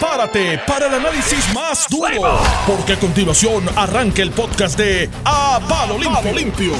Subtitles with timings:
[0.00, 5.98] prepárate para el análisis más duro, porque a continuación arranca el podcast de A Palo
[5.98, 6.72] Limpio.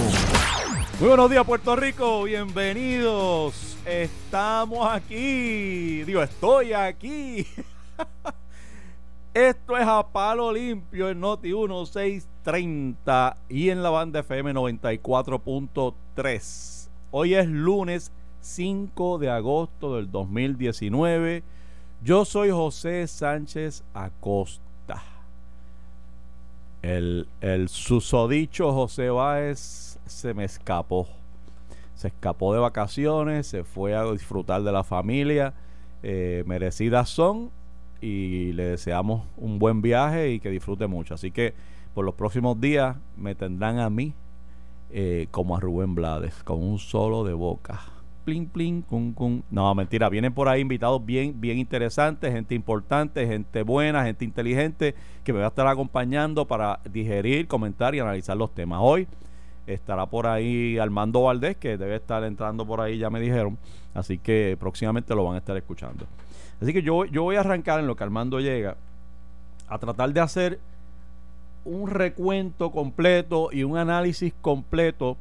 [0.99, 2.22] Muy buenos días, Puerto Rico.
[2.22, 3.76] Bienvenidos.
[3.84, 6.02] Estamos aquí.
[6.04, 7.46] Digo, estoy aquí.
[9.34, 16.89] Esto es a palo limpio en Noti 1630 y en la banda FM 94.3.
[17.11, 21.43] Hoy es lunes 5 de agosto del 2019.
[22.03, 25.03] Yo soy José Sánchez Acosta.
[26.81, 31.07] El, el susodicho José Báez se me escapó.
[31.95, 35.52] Se escapó de vacaciones, se fue a disfrutar de la familia.
[36.02, 37.50] Eh, merecidas son
[38.01, 41.12] y le deseamos un buen viaje y que disfrute mucho.
[41.12, 41.52] Así que
[41.95, 44.14] por los próximos días me tendrán a mí
[44.90, 47.99] eh, como a Rubén Blades, con un solo de boca.
[48.24, 49.42] Plin, plin, cum, cum.
[49.51, 54.95] No, mentira, vienen por ahí invitados bien, bien interesantes, gente importante, gente buena, gente inteligente,
[55.24, 58.80] que me va a estar acompañando para digerir, comentar y analizar los temas.
[58.82, 59.09] Hoy
[59.66, 63.57] estará por ahí Armando Valdés, que debe estar entrando por ahí, ya me dijeron.
[63.95, 66.07] Así que próximamente lo van a estar escuchando.
[66.61, 68.77] Así que yo, yo voy a arrancar en lo que Armando llega
[69.69, 70.61] a tratar de hacer
[71.65, 75.17] un recuento completo y un análisis completo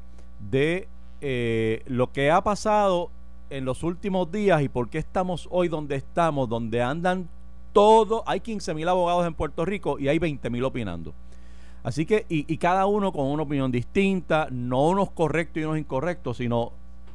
[0.51, 0.87] de
[1.21, 3.09] eh, lo que ha pasado
[3.49, 7.27] en los últimos días y por qué estamos hoy donde estamos, donde andan
[7.73, 11.13] todos, hay 15 mil abogados en Puerto Rico y hay 20 mil opinando.
[11.83, 15.77] Así que, y, y, cada uno con una opinión distinta, no unos correctos y unos
[15.77, 16.73] incorrectos, sino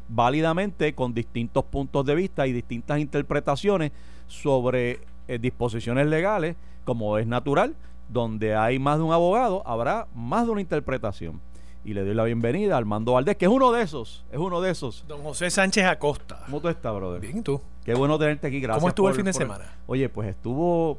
[0.09, 3.93] válidamente con distintos puntos de vista y distintas interpretaciones
[4.27, 7.75] sobre eh, disposiciones legales, como es natural,
[8.09, 11.41] donde hay más de un abogado, habrá más de una interpretación.
[11.87, 14.63] Y le doy la bienvenida a Armando Valdés, que es uno de esos, es uno
[14.63, 15.05] de esos.
[15.07, 16.41] Don José Sánchez Acosta.
[16.47, 17.21] ¿Cómo tú estás, brother?
[17.21, 17.61] Bien, ¿y tú?
[17.85, 18.81] Qué bueno tenerte aquí, gracias.
[18.81, 19.67] ¿Cómo estuvo el fin de semana?
[19.87, 20.99] Oye, pues estuvo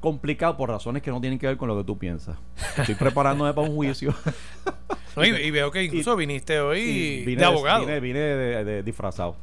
[0.00, 2.36] complicado por razones que no tienen que ver con lo que tú piensas.
[2.76, 4.14] Estoy preparándome para un juicio.
[5.16, 7.80] no, y, y, veo que incluso y, viniste hoy vine de abogado.
[7.80, 9.34] Vine, vine de, de, disfrazado.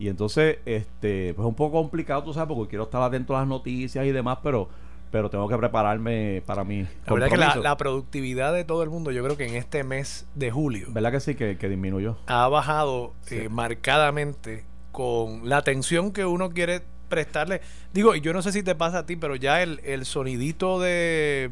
[0.00, 3.40] Y entonces, este, pues es un poco complicado, tú sabes, porque quiero estar atento a
[3.40, 4.68] las noticias y demás, pero
[5.12, 6.88] pero tengo que prepararme para mí.
[7.06, 9.84] La verdad que la, la, productividad de todo el mundo, yo creo que en este
[9.84, 10.88] mes de julio.
[10.90, 11.34] ¿Verdad que sí?
[11.36, 12.16] Que, que disminuyó.
[12.26, 13.36] Ha bajado sí.
[13.36, 17.60] eh, marcadamente con la atención que uno quiere prestarle.
[17.92, 20.80] Digo, y yo no sé si te pasa a ti, pero ya el, el sonidito
[20.80, 21.50] de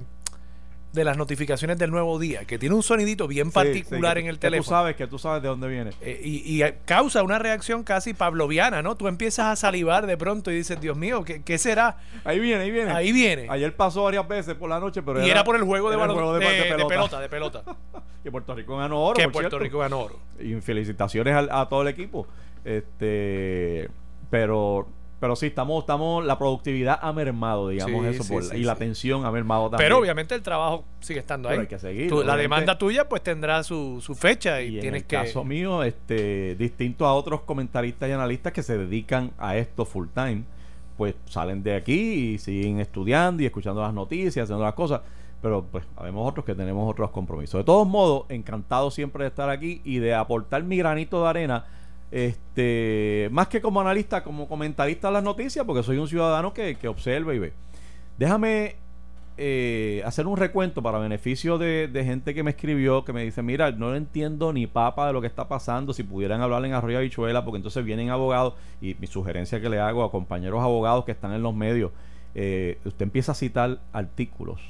[0.92, 4.30] de las notificaciones del nuevo día, que tiene un sonidito bien particular sí, sí, en
[4.30, 4.64] el que teléfono.
[4.64, 5.90] Tú sabes que tú sabes de dónde viene.
[6.00, 8.96] Eh, y, y, causa una reacción casi pavloviana, ¿no?
[8.96, 11.98] Tú empiezas a salivar de pronto y dices, Dios mío, ¿qué, qué será?
[12.24, 12.90] Ahí viene, ahí viene.
[12.90, 13.46] Ahí viene.
[13.48, 15.96] Ayer pasó varias veces por la noche, pero y era, era por el juego de,
[15.96, 17.20] el juego de, de, de, pelota.
[17.20, 17.62] de pelota.
[18.22, 19.16] Que Puerto Rico ganó oro.
[19.16, 19.64] Que por Puerto cierto.
[19.64, 20.18] Rico ganó oro.
[20.38, 22.26] Y felicitaciones a, a todo el equipo.
[22.66, 23.88] Este,
[24.28, 24.86] pero
[25.20, 28.64] pero sí, estamos, estamos, la productividad ha mermado, digamos sí, eso, sí, por, sí, y
[28.64, 29.86] la tensión ha mermado también.
[29.86, 31.52] Pero obviamente el trabajo sigue estando ahí.
[31.52, 32.08] Pero hay que seguir.
[32.08, 35.16] Tú, la demanda tuya pues tendrá su, su fecha y, y tienes en el que...
[35.16, 40.06] caso mío, este, distinto a otros comentaristas y analistas que se dedican a esto full
[40.14, 40.44] time,
[40.96, 45.02] pues salen de aquí y siguen estudiando y escuchando las noticias, haciendo las cosas.
[45.42, 47.60] Pero pues habemos otros que tenemos otros compromisos.
[47.60, 51.66] De todos modos, encantado siempre de estar aquí y de aportar mi granito de arena
[52.10, 56.76] este más que como analista, como comentarista de las noticias, porque soy un ciudadano que,
[56.76, 57.52] que observa y ve.
[58.18, 58.76] Déjame
[59.36, 63.42] eh, hacer un recuento para beneficio de, de, gente que me escribió, que me dice,
[63.42, 66.98] mira, no entiendo ni papa de lo que está pasando, si pudieran hablar en Arroyo
[66.98, 71.12] Habichuela, porque entonces vienen abogados, y mi sugerencia que le hago a compañeros abogados que
[71.12, 71.92] están en los medios,
[72.34, 74.60] eh, usted empieza a citar artículos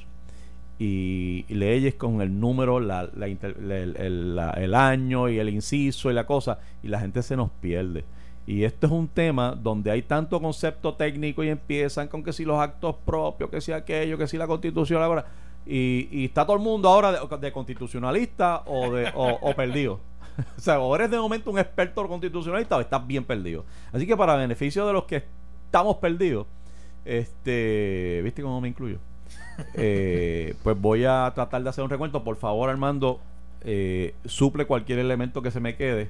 [0.81, 5.51] y, y leyes con el número, la, la, el, el, la, el, año y el
[5.51, 8.03] inciso y la cosa, y la gente se nos pierde.
[8.47, 12.47] Y esto es un tema donde hay tanto concepto técnico y empiezan con que si
[12.47, 15.27] los actos propios, que si aquello, que si la constitución ahora.
[15.67, 20.01] Y, y está todo el mundo ahora de, de constitucionalista o, de, o, o perdido.
[20.57, 23.67] o sea, o eres de momento un experto constitucionalista o estás bien perdido.
[23.93, 25.25] Así que para beneficio de los que
[25.67, 26.47] estamos perdidos,
[27.05, 28.99] este, ¿viste cómo me incluyo?
[29.75, 32.25] Eh, pues voy a tratar de hacer un recuento.
[32.25, 33.21] Por favor, Armando,
[33.63, 36.09] eh, suple cualquier elemento que se me quede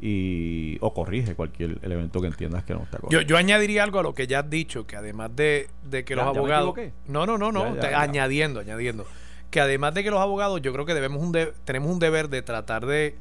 [0.00, 3.20] y o corrige cualquier elemento que entiendas que no está correcto.
[3.20, 6.14] Yo, yo añadiría algo a lo que ya has dicho, que además de, de que
[6.14, 6.74] ya, los ya abogados...
[7.08, 9.06] no, no, no, no, ya, te, añadiendo, añadiendo.
[9.50, 12.28] Que además de que los abogados, yo creo que debemos un de, tenemos un deber
[12.28, 13.16] de tratar de,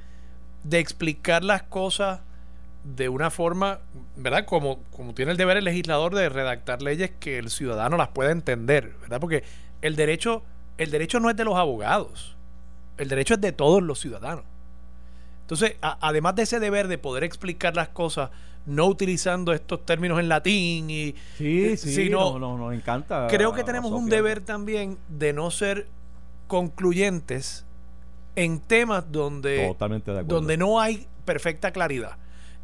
[0.64, 2.20] de explicar las cosas
[2.96, 3.80] de una forma,
[4.16, 4.46] ¿verdad?
[4.46, 8.32] Como, como tiene el deber el legislador de redactar leyes que el ciudadano las pueda
[8.32, 9.20] entender, ¿verdad?
[9.20, 9.44] Porque
[9.82, 10.44] el derecho,
[10.78, 12.36] el derecho no es de los abogados,
[12.98, 14.46] el derecho es de todos los ciudadanos.
[15.42, 18.30] Entonces, a, además de ese deber de poder explicar las cosas
[18.66, 23.28] no utilizando estos términos en latín y Sí, eh, sí, sino- no, no, nos encanta.
[23.30, 25.88] creo que tenemos un deber también de no ser
[26.48, 27.66] concluyentes
[28.36, 30.36] en temas donde Totalmente de acuerdo.
[30.36, 32.18] donde no hay perfecta claridad.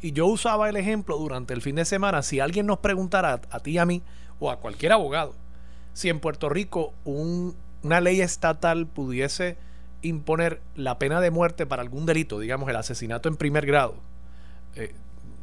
[0.04, 3.40] Y yo usaba el ejemplo durante el fin de semana, si alguien nos preguntara a,
[3.56, 4.02] a ti a mí
[4.38, 5.34] o a cualquier abogado,
[5.94, 9.56] si en Puerto Rico un- una ley estatal pudiese
[10.02, 13.94] imponer la pena de muerte para algún delito, digamos el asesinato en primer grado,
[14.76, 14.92] eh,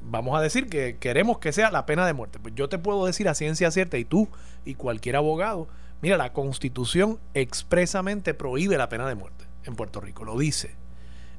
[0.03, 2.37] vamos a decir que queremos que sea la pena de muerte.
[2.39, 4.29] Pues yo te puedo decir a ciencia cierta, y tú
[4.63, 5.69] y cualquier abogado,
[6.03, 10.75] mira, la constitución expresamente prohíbe la pena de muerte en Puerto Rico, lo dice.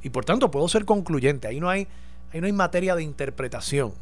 [0.03, 1.87] Y por tanto puedo ser concluyente, ahí no hay,
[2.33, 3.93] ahí no hay materia de interpretación.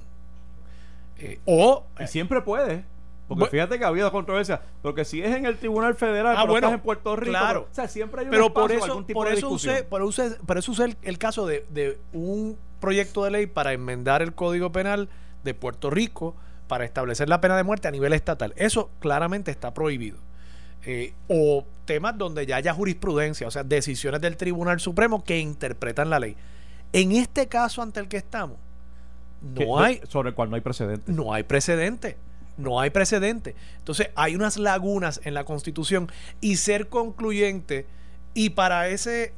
[1.19, 2.85] Eh, o Y siempre puede.
[3.29, 4.61] Porque fíjate que ha habido controversia.
[4.82, 7.31] Porque si es en el Tribunal Federal, Ah, pero bueno, estás en Puerto Rico.
[7.31, 7.61] claro.
[7.61, 9.75] pero, o sea, siempre hay un pero por eso, algún tipo por de eso discusión.
[9.75, 13.47] usé, por, usé- por eso usé el, el caso de, de un proyecto de ley
[13.47, 15.09] para enmendar el Código Penal
[15.44, 16.35] de Puerto Rico
[16.67, 18.53] para establecer la pena de muerte a nivel estatal.
[18.56, 20.19] Eso claramente está prohibido.
[20.85, 26.11] Eh, o temas donde ya haya jurisprudencia, o sea, decisiones del Tribunal Supremo que interpretan
[26.11, 26.37] la ley.
[26.92, 28.58] En este caso ante el que estamos,
[29.42, 31.10] no hay, Sobre el cual no hay precedente.
[31.12, 32.16] no hay precedente.
[32.56, 33.54] No hay precedente.
[33.78, 36.10] Entonces, hay unas lagunas en la Constitución
[36.42, 37.87] y ser concluyente
[38.34, 39.32] y para ese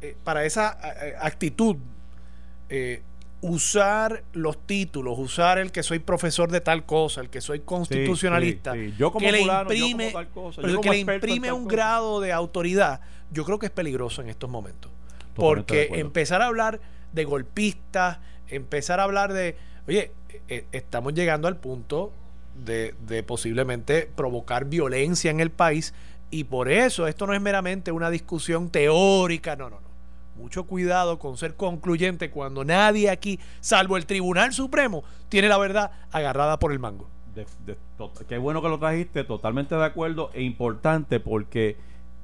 [0.00, 1.76] eh, para esa eh, actitud
[2.68, 3.02] eh,
[3.40, 8.74] usar los títulos, usar el que soy profesor de tal cosa, el que soy constitucionalista,
[8.74, 8.94] sí, sí.
[8.96, 11.50] Yo como que le fulano, yo imprime, como tal cosa, pero yo que le imprime
[11.50, 11.74] un cosa.
[11.74, 13.00] grado de autoridad,
[13.32, 14.90] yo creo que es peligroso en estos momentos.
[15.34, 16.80] Totalmente Porque empezar a hablar
[17.12, 18.18] de golpistas,
[18.48, 19.56] empezar a hablar de,
[19.86, 20.12] oye,
[20.48, 22.12] eh, estamos llegando al punto
[22.64, 25.94] de, de posiblemente provocar violencia en el país
[26.30, 29.88] y por eso esto no es meramente una discusión teórica, no, no, no.
[30.36, 35.90] Mucho cuidado con ser concluyente cuando nadie aquí, salvo el Tribunal Supremo, tiene la verdad
[36.12, 37.08] agarrada por el mango.
[38.28, 41.76] Qué bueno que lo trajiste, totalmente de acuerdo e importante porque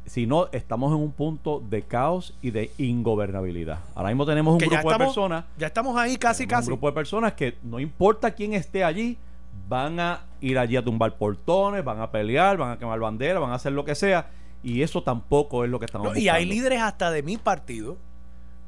[0.07, 3.81] si no, estamos en un punto de caos y de ingobernabilidad.
[3.95, 6.69] Ahora mismo tenemos un Que grupo de personas, ya estamos ahí casi, casi.
[6.69, 9.17] un grupo de personas que no importa quién esté allí,
[9.69, 13.53] van a ir allí a tumbar portones, van a pelear, van a quemar banderas, van
[13.53, 14.31] a hacer lo que sea.
[14.63, 17.97] Y eso tampoco es lo que estamos No, y hay líderes hasta de mi partido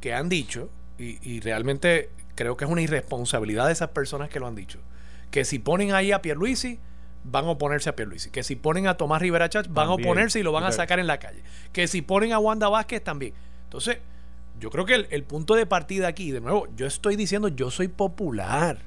[0.01, 0.69] que han dicho,
[0.99, 4.79] y, y realmente creo que es una irresponsabilidad de esas personas que lo han dicho,
[5.31, 6.79] que si ponen ahí a Pierluisi,
[7.31, 8.31] van a oponerse a Pierluisi.
[8.31, 10.09] Que si ponen a Tomás Rivera Chávez, van También.
[10.09, 11.43] a oponerse y lo van a sacar en la calle.
[11.73, 13.35] Que si ponen a Wanda Vázquez, también.
[13.65, 13.99] Entonces,
[14.61, 17.71] yo creo que el, el punto de partida aquí, de nuevo, yo estoy diciendo, yo
[17.71, 18.79] soy popular.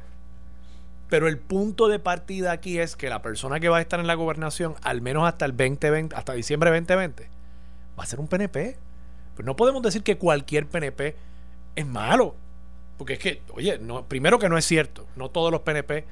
[1.09, 4.07] Pero el punto de partida aquí es que la persona que va a estar en
[4.07, 7.27] la gobernación, al menos hasta el 2020, hasta diciembre 2020,
[7.97, 8.77] va a ser un PNP.
[9.35, 11.15] Pues no podemos decir que cualquier PNP
[11.75, 12.35] es malo.
[12.97, 15.07] Porque es que, oye, no, primero que no es cierto.
[15.15, 16.05] No todos los PNP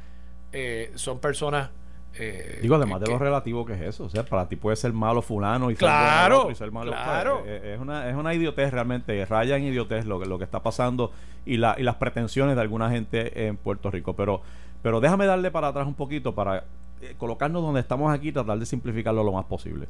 [0.53, 1.69] eh, son personas.
[2.19, 4.05] Eh, Digo, además de que- lo relativo que es eso.
[4.05, 6.91] O sea, para ti puede ser malo fulano y Claro, bueno otro y ser malo.
[6.91, 7.41] claro.
[7.45, 9.23] sea, es, una, es una idiotez realmente.
[9.25, 11.11] Raya en idiotez lo, que- lo que está pasando
[11.45, 14.13] y, la, y las pretensiones de alguna gente en Puerto Rico.
[14.13, 14.41] Pero,
[14.81, 16.63] pero déjame darle para atrás un poquito para
[17.01, 19.87] eh, colocarnos donde estamos aquí y tratar de simplificarlo lo más posible.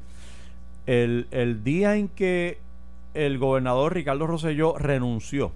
[0.85, 2.59] El, el día en que
[3.13, 5.51] el gobernador Ricardo Rosselló renunció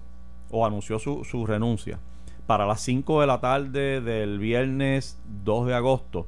[0.50, 1.98] o anunció su, su renuncia
[2.46, 6.26] para las 5 de la tarde del viernes 2 de agosto,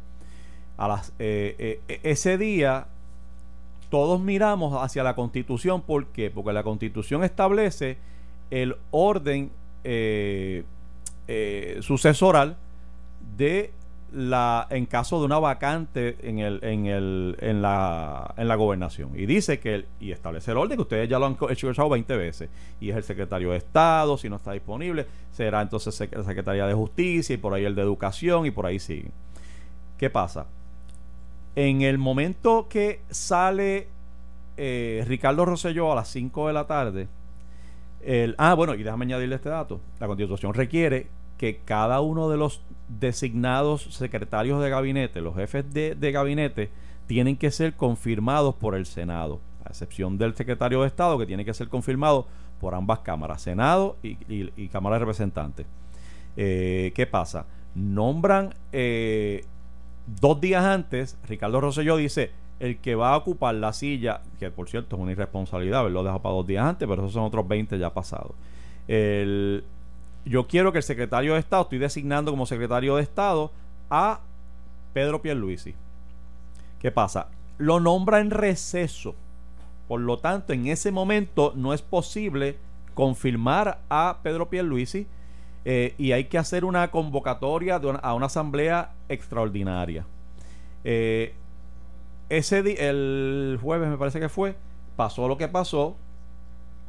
[0.78, 2.86] a eh, eh, ese día
[3.90, 5.80] todos miramos hacia la constitución.
[5.82, 6.30] ¿Por qué?
[6.30, 7.96] Porque la constitución establece
[8.50, 9.50] el orden
[9.84, 10.64] eh,
[11.28, 12.56] eh, sucesoral
[13.36, 13.70] de
[14.12, 19.10] la en caso de una vacante en el en el en la en la gobernación
[19.14, 22.16] y dice que y establece el orden que ustedes ya lo han hecho escuchado 20
[22.16, 22.48] veces
[22.80, 26.74] y es el secretario de Estado si no está disponible será entonces la Secretaría de
[26.74, 29.10] Justicia y por ahí el de Educación y por ahí sigue
[29.98, 30.46] ¿qué pasa?
[31.56, 33.88] En el momento que sale
[34.56, 37.08] eh, Ricardo Rosselló a las 5 de la tarde
[38.02, 39.80] el, ah, bueno, y déjame añadirle este dato.
[39.98, 41.06] La constitución requiere
[41.38, 46.70] que cada uno de los designados secretarios de gabinete, los jefes de, gabinete,
[47.06, 51.44] tienen que ser confirmados por el Senado, a excepción del secretario de Estado, que tiene
[51.44, 52.26] que ser confirmado
[52.60, 55.66] por ambas cámaras, Senado y Cámara de Representantes.
[56.36, 57.46] Eh, ¿Qué pasa?
[57.74, 59.44] Nombran eh,
[60.06, 62.30] dos días antes, Ricardo Rosselló dice,
[62.60, 66.22] el que va a ocupar la silla, que por cierto es una irresponsabilidad haberlo dejado
[66.22, 68.32] para dos días antes, pero esos son otros 20 ya pasados.
[68.86, 69.64] El,
[70.24, 73.50] yo quiero que el secretario de Estado, estoy designando como secretario de Estado
[73.90, 74.20] a
[74.92, 75.74] Pedro Pierluisi.
[76.80, 77.28] ¿Qué pasa?
[77.58, 79.14] Lo nombra en receso.
[79.88, 82.56] Por lo tanto, en ese momento no es posible
[82.94, 85.06] confirmar a Pedro Pierluisi
[85.64, 90.04] eh, y hay que hacer una convocatoria una- a una asamblea extraordinaria.
[90.84, 91.34] Eh,
[92.28, 94.56] ese el jueves me parece que fue,
[94.96, 95.96] pasó lo que pasó,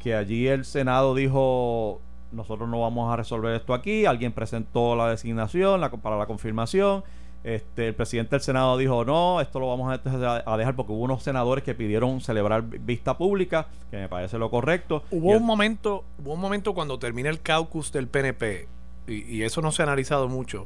[0.02, 2.00] que allí el Senado dijo,
[2.32, 7.04] nosotros no vamos a resolver esto aquí, alguien presentó la designación para la confirmación,
[7.46, 11.04] este, el presidente del Senado dijo, no, esto lo vamos a, a dejar porque hubo
[11.04, 15.04] unos senadores que pidieron celebrar vi- vista pública, que me parece lo correcto.
[15.12, 18.68] Hubo Y el- un momento, hubo un momento cuando termina el caucus del PNP,
[19.08, 20.66] y, y eso no se ha analizado mucho,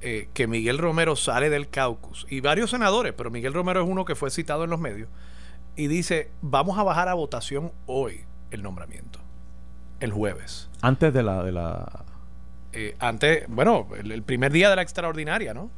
[0.00, 4.04] eh, que Miguel Romero sale del caucus, y varios senadores, pero Miguel Romero es uno
[4.04, 5.08] que fue citado en los medios,
[5.76, 9.20] y dice, vamos a bajar a votación hoy el nombramiento,
[10.00, 10.68] el jueves.
[10.82, 11.42] Antes de la...
[11.44, 12.04] De la
[12.72, 15.70] Eh, antes, bueno, el, el primer día de la extraordinaria, ¿no?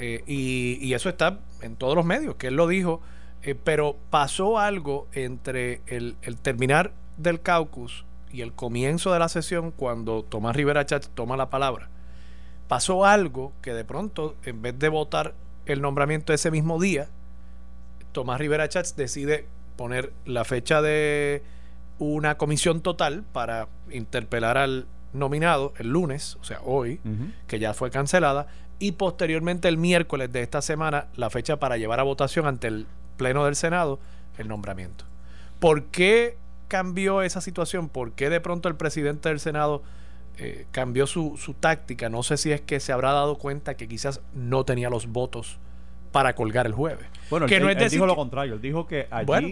[0.00, 3.02] Eh, y, y eso está en todos los medios, que él lo dijo,
[3.42, 9.28] eh, pero pasó algo entre el, el terminar del caucus y el comienzo de la
[9.28, 11.90] sesión cuando Tomás Rivera Chatz toma la palabra.
[12.66, 15.34] Pasó algo que de pronto, en vez de votar
[15.66, 17.08] el nombramiento ese mismo día,
[18.12, 21.42] Tomás Rivera Chats decide poner la fecha de
[21.98, 27.00] una comisión total para interpelar al nominado el lunes, o sea, hoy,
[27.46, 28.46] que ya fue cancelada,
[28.80, 32.86] y posteriormente el miércoles de esta semana la fecha para llevar a votación ante el
[33.16, 34.00] Pleno del Senado
[34.38, 35.04] el nombramiento.
[35.60, 37.88] ¿Por qué cambió esa situación?
[37.88, 39.82] ¿Por qué de pronto el presidente del Senado
[40.38, 42.08] eh, cambió su, su táctica?
[42.08, 45.58] No sé si es que se habrá dado cuenta que quizás no tenía los votos
[46.12, 47.06] para colgar el jueves.
[47.28, 48.54] Bueno, que él, no él es decir dijo lo contrario.
[48.54, 49.48] Él dijo que allí Bueno.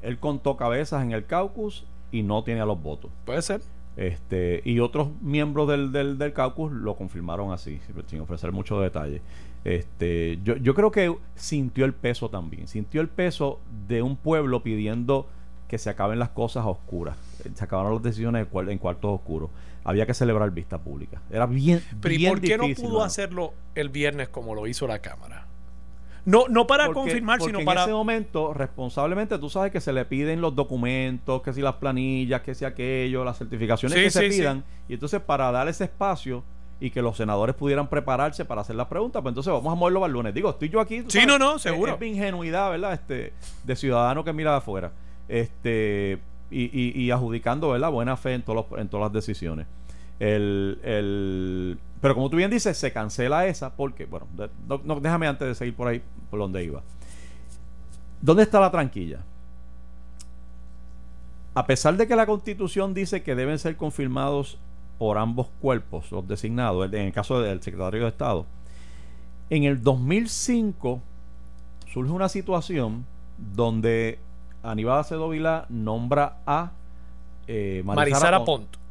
[0.00, 3.10] él contó cabezas en el caucus y no tenía los votos.
[3.26, 3.60] Puede ser.
[3.96, 9.20] Este, y otros miembros del, del, del caucus lo confirmaron así, sin ofrecer muchos detalles.
[9.64, 14.62] Este, yo, yo creo que sintió el peso también, sintió el peso de un pueblo
[14.62, 15.26] pidiendo
[15.68, 17.16] que se acaben las cosas oscuras,
[17.54, 19.50] se acabaron las decisiones en cuar- en cuartos oscuros.
[19.84, 21.22] Había que celebrar vista pública.
[21.30, 23.02] Era bien, Pero ¿y bien por qué no pudo mano.
[23.04, 25.46] hacerlo el viernes como lo hizo la Cámara?
[26.24, 27.82] No, no para Porque- confirmar, porque sino en para...
[27.82, 32.42] ese momento, responsablemente, tú sabes que se le piden los documentos, que si las planillas,
[32.42, 34.38] que si aquello, las certificaciones Sí, que se sí, sí.
[34.40, 34.64] pidan.
[34.88, 36.42] Y entonces, para dar ese espacio
[36.78, 40.04] y que los senadores pudieran prepararse para hacer las preguntas, pues entonces vamos a moverlo
[40.06, 40.32] el lunes.
[40.34, 41.00] Digo, estoy yo aquí.
[41.08, 41.94] Sí, sabes, no, no, seguro.
[41.94, 42.94] Es, mi ingenuidad, ¿verdad?
[42.94, 43.32] Este,
[43.64, 44.92] de ciudadano que mira de afuera.
[45.28, 46.18] Este,
[46.50, 47.90] y, y, y adjudicando, ¿verdad?
[47.90, 49.66] Buena fe en, todos los- en todas las decisiones.
[50.18, 54.26] El, el, pero como tú bien dices, se cancela esa porque, bueno,
[54.68, 56.82] no- no, déjame antes de seguir por ahí, por donde iba.
[58.20, 59.20] ¿Dónde está la tranquilla?
[61.54, 64.56] A pesar de que la constitución dice que deben ser confirmados
[64.98, 68.46] por ambos cuerpos, los designados, en el caso del secretario de Estado,
[69.48, 71.00] en el 2005
[71.92, 73.04] surge una situación
[73.36, 74.18] donde
[74.62, 76.70] Aníbal Acedo Vilá nombra a
[77.48, 78.38] eh, Marisara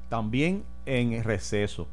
[0.10, 1.88] también en receso.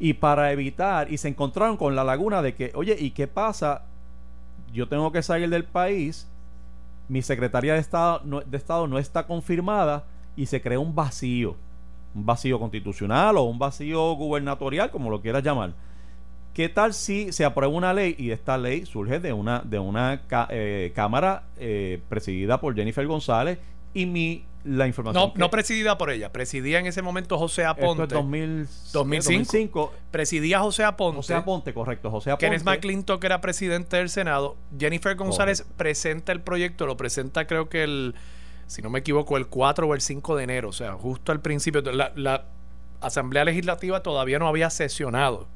[0.00, 3.82] Y para evitar, y se encontraron con la laguna de que, oye, ¿y qué pasa?
[4.72, 6.26] Yo tengo que salir del país,
[7.08, 10.04] mi secretaria de Estado no, de Estado no está confirmada
[10.36, 11.54] y se crea un vacío,
[12.14, 15.72] un vacío constitucional o un vacío gubernatorial, como lo quieras llamar.
[16.54, 20.22] ¿Qué tal si se aprueba una ley y esta ley surge de una, de una
[20.48, 23.58] eh, cámara eh, presidida por Jennifer González
[23.94, 27.62] y mi la información No, que- no presidida por ella, presidía en ese momento José
[27.62, 28.02] esto Aponte.
[28.04, 29.32] es 2000, 2005.
[29.32, 29.94] 2005.
[30.10, 31.16] Presidía José Aponte.
[31.16, 32.10] José Aponte, correcto.
[32.10, 32.44] José Aponte.
[32.46, 34.56] Kenneth McClintock era presidente del Senado.
[34.78, 35.78] Jennifer González Correcto.
[35.78, 38.14] presenta el proyecto, lo presenta creo que el,
[38.66, 41.40] si no me equivoco, el 4 o el 5 de enero, o sea, justo al
[41.40, 41.80] principio.
[41.80, 42.44] La, la
[43.00, 45.48] Asamblea Legislativa todavía no había sesionado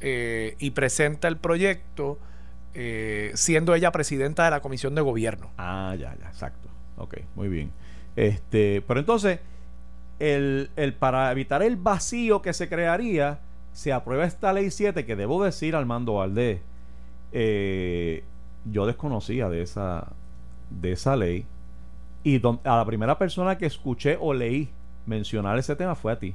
[0.00, 2.18] eh, y presenta el proyecto
[2.72, 5.50] eh, siendo ella presidenta de la Comisión de Gobierno.
[5.58, 6.70] Ah, ya, ya, exacto.
[6.96, 7.70] Ok, muy bien.
[8.16, 9.40] Este, pero entonces,
[10.18, 13.38] el, el- para evitar el vacío que se crearía,
[13.72, 16.60] se aprueba esta ley 7 que debo decir, Armando Valdés,
[17.32, 18.22] eh,
[18.70, 20.08] yo desconocía de esa,
[20.70, 21.44] de esa ley.
[22.22, 24.68] Y don- a la primera persona que escuché o leí
[25.06, 26.34] mencionar ese tema fue a ti.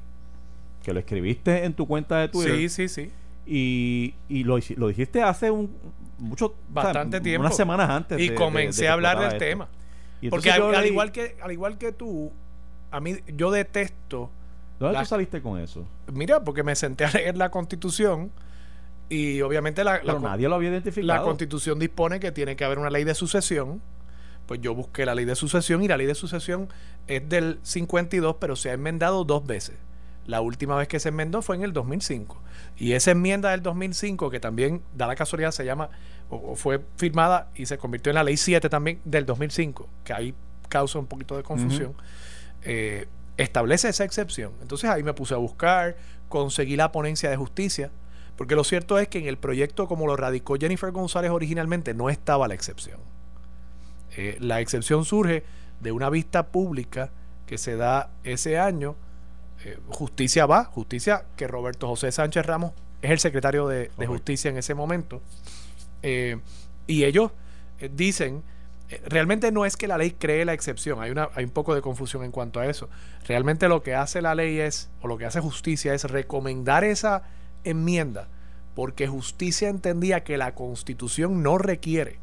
[0.83, 2.55] Que lo escribiste en tu cuenta de Twitter.
[2.57, 3.11] Sí, sí, sí.
[3.47, 5.71] Y, y lo, lo dijiste hace un
[6.19, 7.45] mucho o sea, Bastante tiempo.
[7.47, 9.39] unas semanas antes Y de- comencé de a hablar del esto.
[9.39, 9.67] tema.
[10.21, 12.31] Y Porque al, al igual que, al igual que tú,
[12.91, 14.29] a mí yo detesto
[14.79, 15.85] ¿dónde la- tú saliste con eso?
[16.11, 18.31] Mira, porque me senté a leer la constitución
[19.09, 21.07] y obviamente la, Pero nadie lo había identificado.
[21.17, 23.81] la constitución dispone que tiene que haber una ley de sucesión.
[24.45, 26.69] Pues yo busqué la ley de sucesión y la ley de sucesión
[27.07, 29.75] es del 52, pero se ha enmendado dos veces.
[30.25, 32.39] La última vez que se enmendó fue en el 2005.
[32.77, 35.89] Y esa enmienda del 2005, que también da la casualidad, se llama,
[36.29, 40.33] o, fue firmada y se convirtió en la ley 7 también del 2005, que ahí
[40.67, 41.93] causa un poquito de confusión.
[42.63, 43.07] Eh,
[43.37, 44.51] establece esa excepción.
[44.61, 45.95] Entonces ahí me puse a buscar,
[46.27, 47.91] conseguí la ponencia de justicia,
[48.37, 52.09] porque lo cierto es que en el proyecto como lo radicó Jennifer González originalmente no
[52.09, 52.99] estaba la excepción.
[54.15, 55.43] Eh, la excepción surge
[55.79, 57.09] de una vista pública
[57.45, 58.95] que se da ese año.
[59.65, 64.49] Eh, justicia va, justicia que Roberto José Sánchez Ramos es el secretario de, de justicia
[64.49, 65.21] en ese momento.
[66.03, 66.37] Eh,
[66.87, 67.31] y ellos
[67.95, 68.43] dicen
[69.05, 71.81] realmente no es que la ley cree la excepción, hay, una, hay un poco de
[71.81, 72.89] confusión en cuanto a eso.
[73.27, 77.23] Realmente lo que hace la ley es, o lo que hace justicia es recomendar esa
[77.63, 78.27] enmienda,
[78.75, 82.17] porque justicia entendía que la constitución no requiere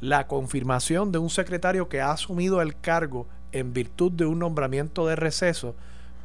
[0.00, 5.06] la confirmación de un secretario que ha asumido el cargo en virtud de un nombramiento
[5.06, 5.74] de receso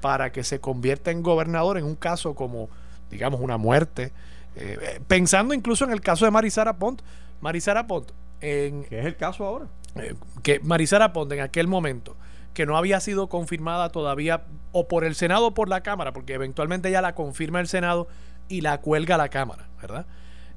[0.02, 2.70] para que se convierta en gobernador en un caso como,
[3.10, 4.12] digamos, una muerte.
[4.56, 7.02] Eh, pensando incluso en el caso de Marisara Pont.
[7.42, 8.12] Marisara Pont
[8.44, 9.68] ¿Qué es el caso ahora?
[9.96, 12.18] Eh, que Marisara Ponte en aquel momento,
[12.54, 14.44] que no había sido confirmada todavía
[14.74, 18.08] o por el Senado o por la Cámara, porque eventualmente ya la confirma el Senado
[18.50, 20.06] y la cuelga la Cámara, ¿verdad?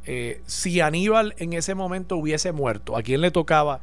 [0.05, 3.81] Eh, si Aníbal en ese momento hubiese muerto, ¿a quién le tocaba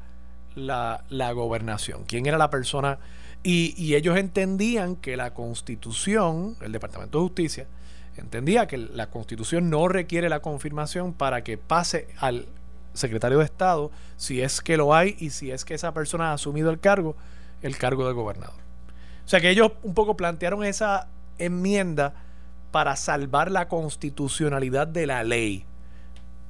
[0.56, 2.04] la, la gobernación?
[2.06, 3.00] ¿Quién era la persona?
[3.42, 7.68] Y, y, ellos entendían que la Constitución, el Departamento de Justicia,
[8.18, 12.48] entendía que la Constitución no requiere la confirmación para que pase al
[12.94, 16.34] secretario de Estado, si es que lo hay y si es que esa persona ha
[16.34, 17.16] asumido el cargo,
[17.62, 18.56] el cargo de gobernador.
[19.26, 22.14] O sea que ellos un poco plantearon esa enmienda
[22.72, 25.66] para salvar la constitucionalidad de la ley.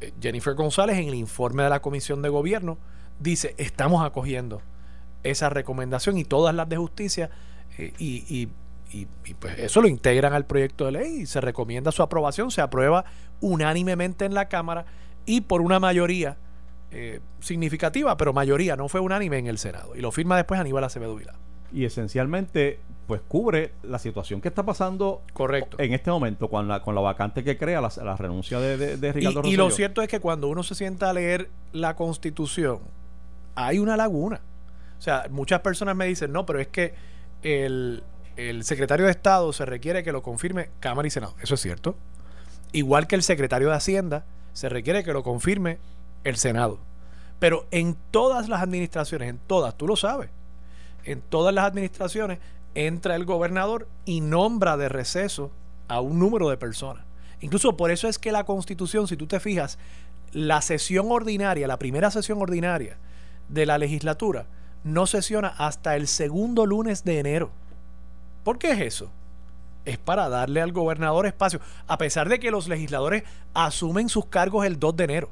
[0.02, 2.78] Eh, Jennifer González en el informe de la Comisión de Gobierno
[3.20, 4.62] dice, estamos acogiendo
[5.24, 7.30] esa recomendación y todas las de justicia
[7.78, 8.50] eh, y, y,
[9.40, 13.06] pues eso lo integran al proyecto de ley y se recomienda su aprobación, se aprueba
[13.42, 14.86] unánimemente en la Cámara
[15.26, 16.38] y por una mayoría
[16.92, 19.96] eh, significativa, pero mayoría, no fue unánime en el Senado.
[19.96, 21.34] Y lo firma después Aníbal Acevedo Vilá.
[21.72, 25.78] Y esencialmente, pues cubre la situación que está pasando Correcto.
[25.80, 29.12] en este momento con la, con la vacante que crea la, la renuncia de, de,
[29.12, 32.80] Ricardo y, y lo cierto es que cuando uno se sienta a leer la Constitución,
[33.56, 34.42] hay una laguna.
[35.00, 36.94] O sea, muchas personas me dicen, no, pero es que
[37.42, 38.04] el,
[38.38, 41.36] el secretario de Estado se requiere que lo confirme Cámara y Senado.
[41.42, 41.96] Eso es cierto.
[42.72, 45.78] Igual que el secretario de Hacienda se requiere que lo confirme
[46.24, 46.80] el Senado.
[47.40, 50.30] Pero en todas las administraciones, en todas, tú lo sabes,
[51.04, 52.40] en todas las administraciones
[52.76, 55.52] entra el gobernador y nombra de receso
[55.88, 57.04] a un número de personas.
[57.42, 59.78] Incluso por eso es que la constitución, si tú te fijas,
[60.32, 62.98] la sesión ordinaria, la primera sesión ordinaria
[63.50, 64.46] de la legislatura,
[64.84, 67.52] no sesiona hasta el segundo lunes de enero.
[68.44, 69.10] ¿Por qué es eso?
[69.86, 74.66] es para darle al gobernador espacio, a pesar de que los legisladores asumen sus cargos
[74.66, 75.30] el 2 de enero.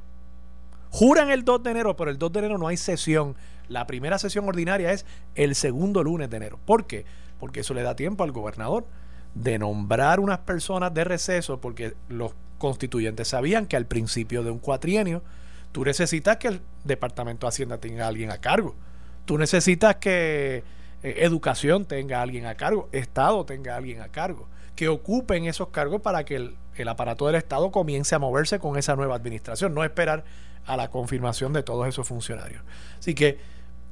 [0.89, 3.35] Juran el 2 de enero, pero el 2 de enero no hay sesión.
[3.69, 6.59] La primera sesión ordinaria es el segundo lunes de enero.
[6.65, 7.05] ¿Por qué?
[7.39, 8.85] Porque eso le da tiempo al gobernador
[9.33, 14.59] de nombrar unas personas de receso, porque los constituyentes sabían que al principio de un
[14.59, 15.23] cuatrienio
[15.71, 18.75] tú necesitas que el Departamento de Hacienda tenga a alguien a cargo.
[19.23, 20.63] Tú necesitas que
[21.03, 26.01] eh, educación tenga alguien a cargo, Estado tenga alguien a cargo, que ocupen esos cargos
[26.01, 30.23] para que el, aparato del Estado comience a moverse con esa nueva administración, no esperar
[30.65, 32.63] a la confirmación de todos esos funcionarios.
[32.99, 33.39] Así que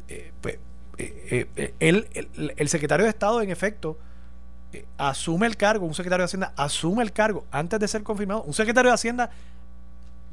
[0.07, 0.57] eh, pues,
[0.97, 2.07] eh, el,
[2.57, 3.97] el, secretario de Estado, en efecto,
[4.97, 8.43] asume el cargo, un secretario de Hacienda asume el cargo antes de ser confirmado.
[8.43, 9.29] Un secretario de Hacienda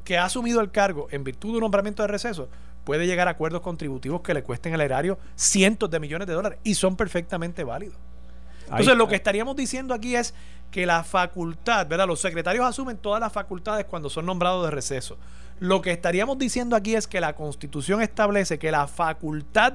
[0.03, 2.49] que ha asumido el cargo en virtud de un nombramiento de receso
[2.87, 6.59] puede llegar a acuerdos contributivos que le cuesten al erario cientos de millones de dólares
[6.63, 7.97] y son perfectamente válidos.
[8.63, 10.33] Entonces, lo que estaríamos diciendo aquí es
[10.71, 12.07] que la facultad, ¿verdad?
[12.07, 15.17] Los secretarios asumen todas las facultades cuando son nombrados de receso.
[15.59, 19.73] Lo que estaríamos diciendo aquí es que la Constitución establece que la facultad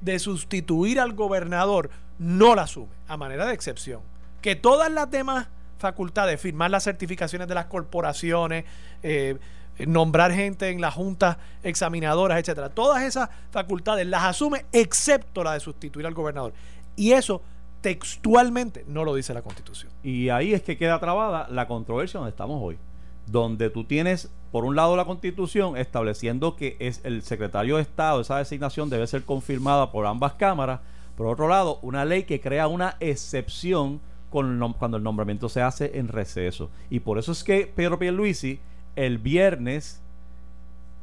[0.00, 4.00] de sustituir al gobernador no la asume, a manera de excepción.
[4.40, 8.64] Que todas las demás facultades, firmar las certificaciones de las corporaciones,
[9.02, 9.38] eh, eh,
[9.78, 12.68] nombrar gente en las juntas examinadoras, etcétera.
[12.70, 16.52] Todas esas facultades las asume excepto la de sustituir al gobernador.
[16.96, 17.42] Y eso
[17.80, 19.92] textualmente no lo dice la Constitución.
[20.02, 22.78] Y ahí es que queda trabada la controversia donde estamos hoy,
[23.26, 28.20] donde tú tienes por un lado la Constitución estableciendo que es el secretario de Estado,
[28.20, 30.78] esa designación debe ser confirmada por ambas cámaras,
[31.16, 36.06] por otro lado, una ley que crea una excepción cuando el nombramiento se hace en
[36.06, 36.70] receso.
[36.88, 38.60] Y por eso es que Pedro Pierluisi
[38.96, 40.00] el viernes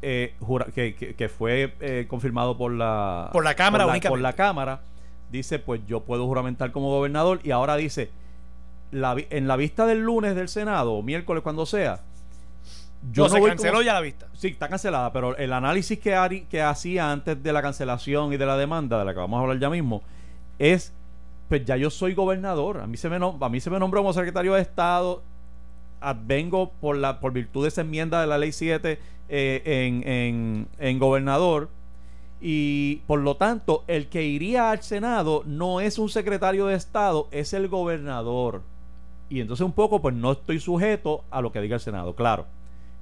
[0.01, 0.33] eh,
[0.73, 4.81] que, fue eh, confirmado por la por la cámara por la, cámara
[5.31, 8.09] dice pues yo puedo juramentar como gobernador y ahora dice
[8.91, 11.99] la, en la vista del lunes del senado o miércoles cuando sea
[13.11, 16.61] yo no, se canceló ya la vista sí está cancelada pero el análisis que, que
[16.61, 19.59] hacía antes de la cancelación y de la demanda de la que vamos a hablar
[19.59, 20.01] ya mismo
[20.57, 20.93] es
[21.51, 22.79] pues ya yo soy gobernador.
[22.79, 25.21] A mí se me, a mí se me nombró como secretario de Estado.
[26.25, 30.67] Vengo por, la, por virtud de esa enmienda de la ley 7 eh, en, en,
[30.79, 31.69] en gobernador.
[32.41, 37.27] Y por lo tanto, el que iría al Senado no es un secretario de Estado,
[37.31, 38.63] es el gobernador.
[39.29, 42.15] Y entonces un poco, pues no estoy sujeto a lo que diga el Senado.
[42.15, 42.47] Claro,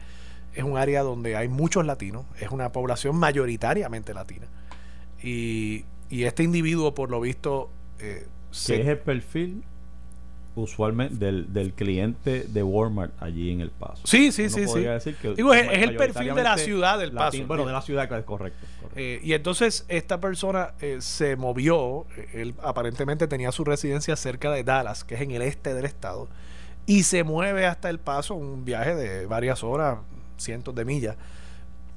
[0.56, 4.46] es un área donde hay muchos latinos, es una población mayoritariamente latina.
[5.22, 7.70] Y, este individuo, por lo visto...
[7.98, 8.26] Eh,
[8.66, 9.64] ¿Qué es el perfil
[10.56, 14.02] usualmente del, del, cliente de Walmart allí en El Paso.
[14.06, 14.66] Sí, sí, sí.
[14.66, 15.14] sí.
[15.36, 17.46] Digo, es, el perfil de la ciudad del Paso.
[17.46, 18.66] bueno, de la ciudad, es correcto.
[18.96, 24.64] Eh, y entonces esta persona eh, se movió, él aparentemente tenía su residencia cerca de
[24.64, 26.26] Dallas, que es en el este del estado,
[26.86, 29.98] y se mueve hasta El Paso, un viaje de varias horas,
[30.38, 31.16] cientos de millas,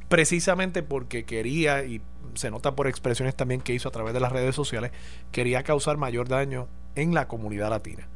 [0.10, 2.02] precisamente porque quería, y
[2.34, 4.92] se nota por expresiones también que hizo a través de las redes sociales,
[5.32, 8.08] quería causar mayor daño en la comunidad latina.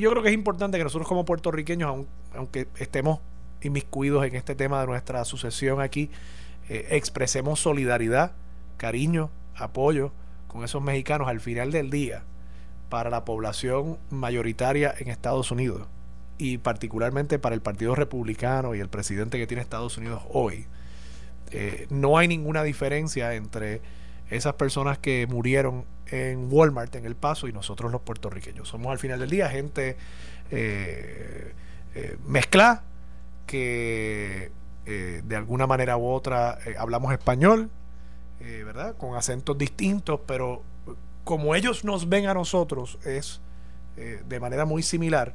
[0.00, 3.20] Yo creo que es importante que nosotros como puertorriqueños, aunque estemos
[3.60, 6.10] inmiscuidos en este tema de nuestra sucesión aquí,
[6.68, 8.32] eh, expresemos solidaridad,
[8.78, 10.12] cariño, apoyo
[10.48, 12.22] con esos mexicanos al final del día
[12.88, 15.86] para la población mayoritaria en Estados Unidos
[16.38, 20.66] y particularmente para el Partido Republicano y el presidente que tiene Estados Unidos hoy,
[21.50, 23.82] eh, no hay ninguna diferencia entre
[24.30, 28.68] esas personas que murieron en Walmart, en El Paso, y nosotros los puertorriqueños.
[28.68, 29.96] Somos al final del día gente
[30.50, 31.52] eh,
[31.94, 32.82] eh mezcla
[33.46, 34.50] que
[34.86, 37.70] eh, de alguna manera u otra hablamos español,
[38.40, 38.96] ¿verdad?
[38.96, 40.62] Con acentos distintos, pero
[41.24, 43.40] como ellos nos ven a nosotros es
[43.96, 45.34] de manera muy similar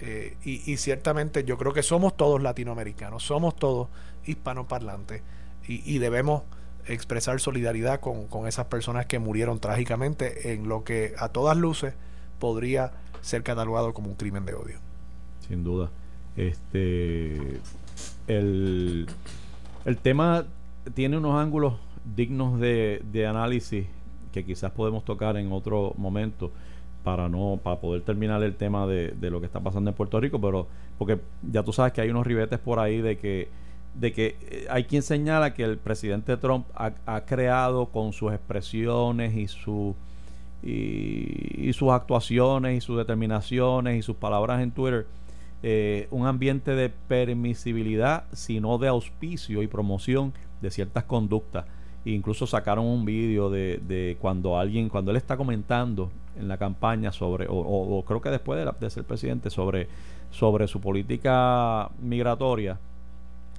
[0.00, 3.88] eh, y, ciertamente yo creo que somos todos latinoamericanos, somos todos
[4.26, 5.22] hispanoparlantes
[5.66, 6.42] y, debemos
[6.86, 11.94] expresar solidaridad con, esas personas que murieron trágicamente en lo que a todas luces
[12.38, 12.92] podría
[13.22, 14.78] ser catalogado como un crimen de odio.
[15.48, 15.90] Sin duda.
[16.36, 17.60] Este
[18.26, 19.06] el,
[19.84, 20.44] el tema
[20.94, 21.74] tiene unos ángulos
[22.16, 23.86] dignos de, de análisis
[24.32, 26.50] que quizás podemos tocar en otro momento
[27.04, 30.18] para no para poder terminar el tema de, de, lo que está pasando en Puerto
[30.18, 30.66] Rico pero
[30.98, 31.20] porque
[31.50, 33.48] ya tú sabes que hay unos ribetes por ahí de que
[33.94, 39.36] de que eh, hay quien señala que el presidente Trump ha, creado con sus expresiones
[39.36, 39.94] y su
[40.62, 45.06] y, sus actuaciones y sus determinaciones y sus palabras en Twitter
[45.62, 51.66] eh, un ambiente de permisibilidad sino de auspicio y promoción de ciertas conductas
[52.04, 57.12] incluso sacaron un vídeo de, de, cuando alguien, cuando él está comentando en la campaña
[57.12, 59.88] sobre, o, creo que después de, de, ser presidente, sobre,
[60.30, 62.78] sobre su política migratoria.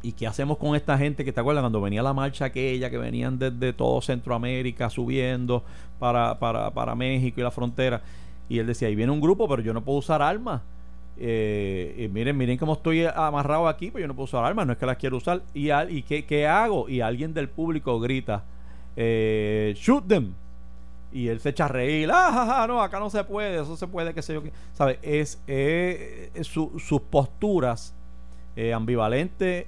[0.02, 2.98] ¿Y qué hacemos con esta gente que te acuerdas cuando venía la marcha aquella, que
[2.98, 5.64] venían desde todo Centroamérica subiendo
[6.00, 8.02] para, para, para México y la frontera?
[8.48, 10.62] Y él decía, ahí viene un grupo, pero yo no puedo usar armas.
[11.18, 14.80] Eh, miren, miren cómo estoy amarrado aquí, pues yo no puedo usar armas, no es
[14.80, 15.42] que las quiero usar.
[15.54, 16.90] ¿Y, y qué, qué, hago?
[16.90, 18.44] Y alguien del público grita,
[18.96, 20.34] eh, shoot them.
[21.12, 24.14] Y él se echa a reír, ah, no, acá no se puede, eso se puede,
[24.14, 24.44] qué sé yo.
[24.44, 24.52] Qué.
[24.74, 25.00] ¿Sabe?
[25.02, 27.94] Es, eh, sus posturas
[28.58, 29.66] eh, ambivalentes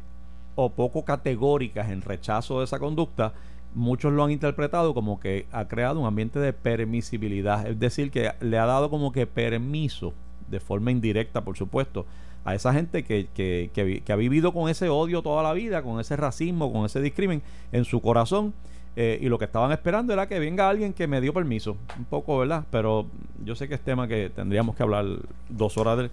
[0.57, 3.31] o poco categóricas en rechazo de esa conducta,
[3.75, 8.31] muchos lo han interpretado como que ha creado un ambiente de permisibilidad, es decir, que
[8.41, 10.13] le ha dado como que permiso
[10.49, 12.07] de forma indirecta, por supuesto,
[12.43, 13.69] a esa gente que, que,
[14.03, 17.43] que, ha vivido con ese odio toda la vida, con ese racismo, con ese discrimen
[17.71, 18.53] en su corazón.
[18.95, 21.77] Eh, y lo que estaban esperando era que venga alguien que me dio permiso.
[21.99, 22.63] Un poco, ¿verdad?
[22.71, 23.05] Pero
[23.43, 25.05] yo sé que es tema que tendríamos que hablar
[25.49, 26.09] dos horas de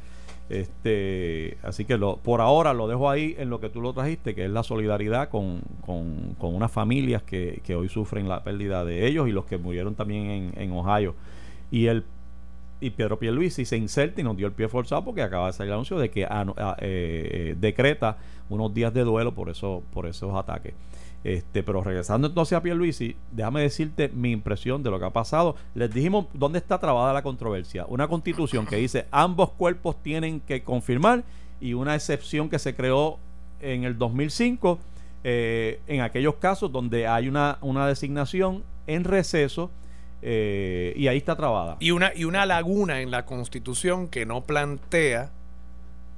[0.51, 4.35] este, así que lo, por ahora lo dejo ahí en lo que tú lo trajiste,
[4.35, 8.85] que es la solidaridad con, con, con unas familias que, que, hoy sufren la pérdida
[8.85, 11.15] de ellos y los que murieron también en, Ohio.
[11.71, 12.05] Y el
[12.81, 15.69] y Pedro Pierluisi se inserta y nos dio el pie forzado porque acaba de salir
[15.71, 16.45] el anuncio de que ah,
[16.81, 18.19] eh, eh, decreta
[18.51, 20.75] unos días de duelo por eso por esos ataques.
[21.25, 25.57] Este, pero regresando entonces a Pierluisi, déjame decirte mi impresión de lo que ha pasado.
[25.75, 27.87] Les dijimos dónde está trabada la controversia.
[27.89, 31.25] Una constitución que dice ambos cuerpos tienen que confirmar
[31.63, 33.19] y una excepción que se creó
[33.61, 34.79] en el 2005
[35.25, 39.71] eh, en aquellos casos donde hay una, una designación en receso
[40.21, 41.79] eh, y ahí está trabada.
[41.81, 45.31] Y una, y una laguna en la constitución que no plantea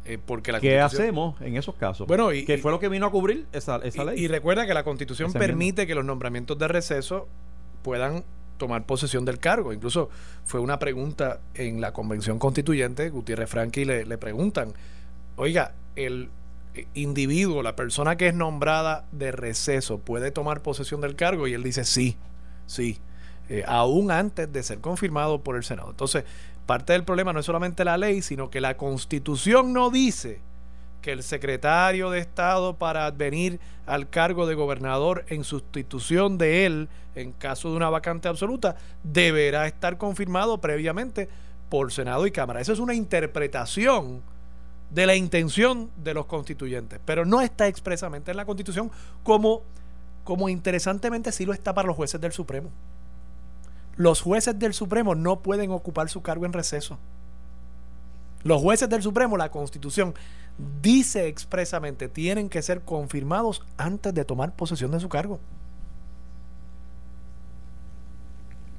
[0.07, 2.07] eh, porque la ¿Qué hacemos en esos casos?
[2.07, 4.23] Bueno, y, ¿Qué fue lo que vino a cubrir esa, esa ley?
[4.23, 7.29] Y recuerda que la Constitución permite que los nombramientos de receso
[7.83, 8.25] puedan
[8.59, 9.73] tomar posesión del cargo.
[9.73, 10.09] Incluso
[10.45, 14.73] fue una pregunta en la Convención Constituyente, Gutiérrez Franqui le, le preguntan,
[15.37, 16.31] oiga, el
[16.95, 21.47] individuo, la persona que es nombrada de receso, ¿puede tomar posesión del cargo?
[21.47, 22.17] Y él dice, sí,
[22.67, 22.99] sí,
[23.49, 25.91] eh, aún antes de ser confirmado por el Senado.
[25.91, 26.25] Entonces,
[26.67, 30.41] parte del problema no es solamente la ley, sino que la constitución no dice
[31.01, 36.89] que el secretario de Estado para advenir al cargo de gobernador en sustitución de él
[37.15, 41.29] en caso de una vacante absoluta deberá estar confirmado previamente
[41.69, 42.61] por Senado y Cámara.
[42.61, 44.23] Eso es una interpretación
[44.91, 48.91] de la intención de los constituyentes, pero no está expresamente en la Constitución
[49.23, 49.63] como,
[50.25, 52.71] como interesantemente sí lo está para los jueces del Supremo.
[53.97, 56.99] Los jueces del Supremo no pueden ocupar su cargo en receso.
[58.45, 60.15] Los jueces del Supremo, la Constitución
[60.81, 65.41] dice expresamente, tienen que ser confirmados antes de tomar posesión de su cargo.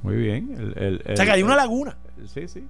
[0.03, 0.73] Muy bien.
[0.75, 1.97] El, o sea que hay una laguna.
[2.27, 2.67] Sí, sí.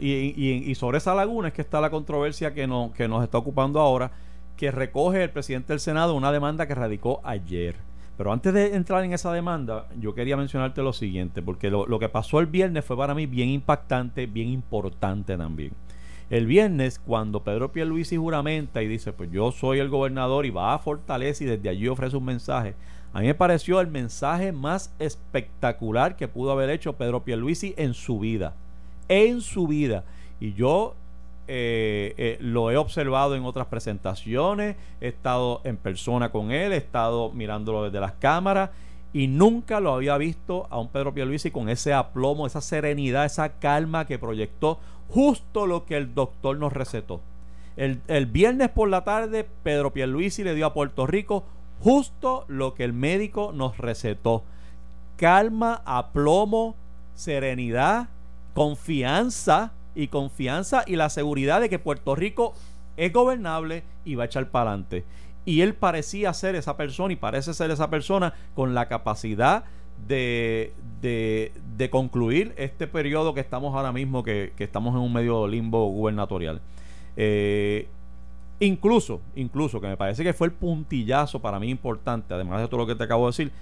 [0.00, 3.38] y, y, sobre esa laguna es que está la controversia que, no, que nos está
[3.38, 4.10] ocupando ahora,
[4.56, 7.76] que recoge el presidente del Senado una demanda que radicó ayer.
[8.16, 11.98] Pero antes de entrar en esa demanda, yo quería mencionarte lo siguiente, porque lo, lo,
[11.98, 15.72] que pasó el viernes fue para mí bien impactante, bien importante también.
[16.28, 20.74] El viernes, cuando Pedro Pierluisi juramenta y dice, pues yo soy el gobernador y va
[20.74, 22.74] a Fortaleza y desde allí ofrece un mensaje,
[23.12, 27.94] a mí me pareció el mensaje más espectacular que pudo haber hecho Pedro Pierluisi en
[27.94, 28.54] su vida.
[29.08, 30.04] En su vida.
[30.40, 30.94] Y yo
[31.48, 36.76] eh, eh, lo he observado en otras presentaciones, he estado en persona con él, he
[36.76, 38.70] estado mirándolo desde las cámaras
[39.12, 43.50] y nunca lo había visto a un Pedro Pierluisi con ese aplomo, esa serenidad, esa
[43.60, 47.20] calma que proyectó justo lo que el doctor nos recetó.
[47.76, 51.44] El, el viernes por la tarde, Pedro Pierluisi le dio a Puerto Rico
[51.80, 54.42] justo lo que el médico nos recetó.
[55.16, 56.74] Calma, aplomo,
[57.14, 58.08] serenidad,
[58.54, 62.54] confianza y confianza y la seguridad de que Puerto Rico
[62.96, 65.04] es gobernable y va a echar para adelante.
[65.44, 69.64] Y él parecía ser esa persona y parece ser esa persona con la capacidad
[70.06, 75.12] de, de, de concluir este periodo que estamos ahora mismo, que, que estamos en un
[75.12, 76.60] medio limbo gubernatorial.
[77.16, 77.88] Eh,
[78.60, 82.80] incluso, incluso, que me parece que fue el puntillazo para mí importante, además de todo
[82.80, 83.52] lo que te acabo de decir,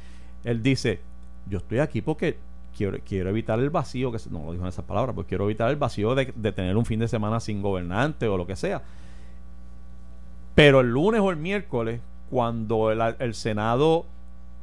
[0.43, 1.01] él dice,
[1.49, 2.37] yo estoy aquí porque
[2.77, 5.71] quiero, quiero evitar el vacío, que no lo dijo en esas palabras, pues quiero evitar
[5.71, 8.83] el vacío de, de tener un fin de semana sin gobernante o lo que sea.
[10.55, 14.07] Pero el lunes o el miércoles, cuando el, el Senado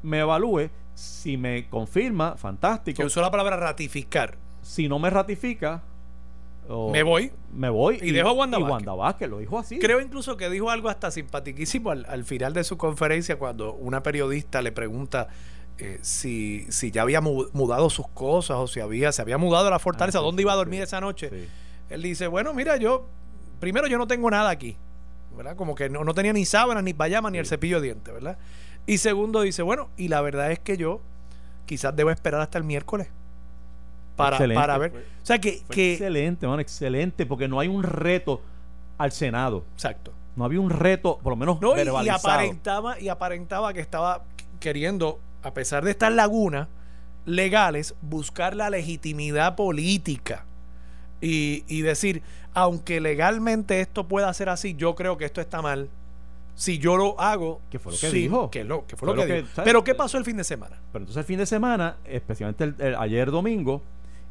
[0.03, 2.97] me evalúe, si me confirma, fantástico.
[2.97, 4.37] Que usó la palabra ratificar.
[4.61, 5.81] Si no me ratifica,
[6.91, 7.31] me voy.
[7.53, 7.99] Me voy.
[8.01, 9.29] Y, dejo a Wanda, y Wanda Vázquez.
[9.29, 9.79] lo dijo así.
[9.79, 14.03] Creo incluso que dijo algo hasta simpatiquísimo al, al, final de su conferencia cuando una
[14.03, 15.27] periodista le pregunta
[15.83, 19.71] eh, si, si ya había mudado sus cosas o si había, se había mudado a
[19.71, 21.47] la fortaleza, ah, ¿dónde iba a dormir esa noche?
[21.89, 23.07] Él dice, bueno, mira, yo,
[23.59, 24.77] primero yo no tengo nada aquí,
[25.35, 25.55] ¿verdad?
[25.55, 28.37] Como que no, no tenía ni sábanas, ni payamas, ni el cepillo de dientes, ¿verdad?
[28.85, 31.01] Y segundo dice, bueno, y la verdad es que yo
[31.65, 33.07] quizás debo esperar hasta el miércoles
[34.15, 34.91] para, para ver.
[34.93, 38.39] o sea que, que excelente, excelente, porque no hay un reto
[38.99, 39.63] al Senado.
[39.73, 40.13] Exacto.
[40.35, 42.05] No había un reto, por lo menos no, verbalizado.
[42.05, 44.23] Y, aparentaba, y aparentaba que estaba
[44.59, 46.67] queriendo a pesar de estas lagunas
[47.25, 50.45] legales, buscar la legitimidad política
[51.21, 52.23] y, y, decir,
[52.53, 55.89] aunque legalmente esto pueda ser así, yo creo que esto está mal.
[56.55, 58.51] Si yo lo hago, ¿qué fue lo que dijo?
[58.51, 59.61] Que lo, que fue, lo, que, dijo.
[59.63, 60.77] Pero ¿qué pasó el fin de semana?
[60.91, 63.81] Pero entonces el fin de semana, especialmente el, el, ayer domingo,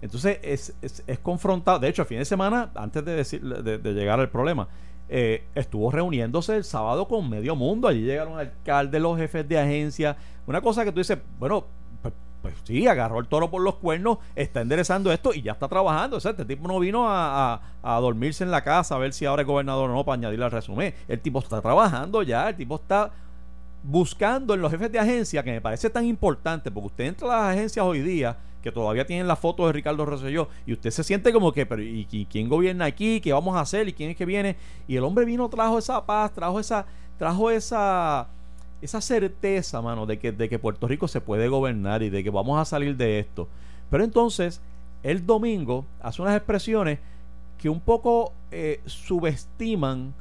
[0.03, 1.79] Entonces es, es, es confrontado.
[1.79, 4.69] De hecho, el fin de semana, antes de, decir, de, de llegar al problema,
[5.11, 7.89] eh, estuvo reuniéndose el sábado con medio mundo.
[7.89, 10.17] Allí llegaron alcaldes, los jefes de agencia.
[10.47, 11.65] Una cosa que tú dices, bueno,
[12.01, 15.69] pues, pues sí, agarró el toro por los cuernos, está enderezando esto y ya está
[15.69, 16.17] trabajando.
[16.17, 17.61] O este tipo no vino a, a-
[17.97, 20.45] a dormirse en la casa a ver si ahora es gobernador o no para añadirle
[20.45, 20.95] al resumen.
[21.09, 23.11] El tipo está trabajando ya, el tipo está
[23.83, 27.47] buscando en los jefes de agencia, que me parece tan importante, porque usted entra a
[27.47, 31.05] las agencias hoy día, que todavía tienen la foto de Ricardo Rosselló, y usted se
[31.05, 33.21] siente como que, pero ¿y, y quién gobierna aquí?
[33.21, 33.89] ¿Qué vamos a hacer?
[33.89, 34.57] ¿Y quién es que viene?
[34.87, 36.87] Y el hombre vino, trajo esa paz, trajo esa,
[37.19, 38.29] trajo esa,
[38.83, 42.31] esa certeza, mano, de que, de que Puerto Rico se puede gobernar y de que
[42.31, 43.49] vamos a salir de esto.
[43.91, 44.61] Pero entonces,
[45.03, 46.99] el domingo hace unas expresiones
[47.59, 50.15] que un poco eh, subestiman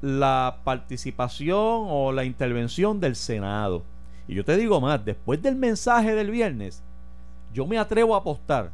[0.00, 3.82] la participación o la intervención del Senado.
[4.28, 6.82] Y yo te digo más, después del mensaje del viernes,
[7.56, 8.70] yo me atrevo a apostar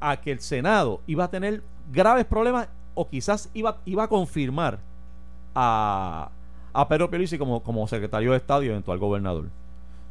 [0.00, 4.78] a que el Senado iba a tener graves problemas o quizás iba, iba a confirmar
[5.54, 6.30] a,
[6.72, 9.48] a Pedro Pierluisi como, como secretario de Estado y eventual gobernador.